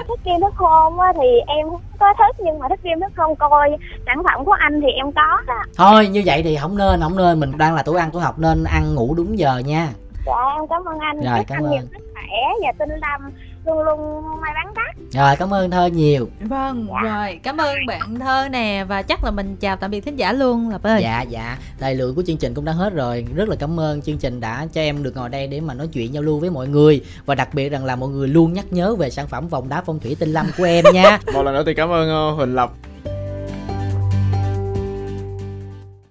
[0.08, 1.66] Thức game thức hôm á thì em
[2.02, 3.70] có thích Nhưng mà thức game thức hôm coi.
[4.06, 5.62] Sản phẩm của anh thì em có đó.
[5.76, 7.40] Thôi như vậy thì không nên không nên.
[7.40, 9.88] Mình đang là tuổi ăn tuổi học nên ăn ngủ đúng giờ nha.
[10.26, 11.20] Dạ em cảm ơn anh.
[11.20, 11.70] Rồi, cảm anh ơn.
[11.70, 13.32] nhiều sức khỏe và tinh lâm
[13.66, 16.28] Luôn luôn may mắn đắt rồi cảm ơn thơ nhiều.
[16.40, 17.40] Vâng rồi.
[17.42, 20.70] Cảm ơn bạn thơ nè và chắc là mình chào tạm biệt thính giả luôn
[20.70, 21.02] lập ơi.
[21.02, 21.58] Dạ dạ.
[21.78, 23.26] Thời lượng của chương trình cũng đã hết rồi.
[23.34, 25.88] Rất là cảm ơn chương trình đã cho em được ngồi đây để mà nói
[25.92, 27.04] chuyện giao lưu với mọi người.
[27.26, 29.82] Và đặc biệt rằng là mọi người luôn nhắc nhớ về sản phẩm vòng đá
[29.86, 31.18] phong thủy tinh lâm của em nha.
[31.34, 32.72] Một lần nữa thì cảm ơn ờ, huỳnh lập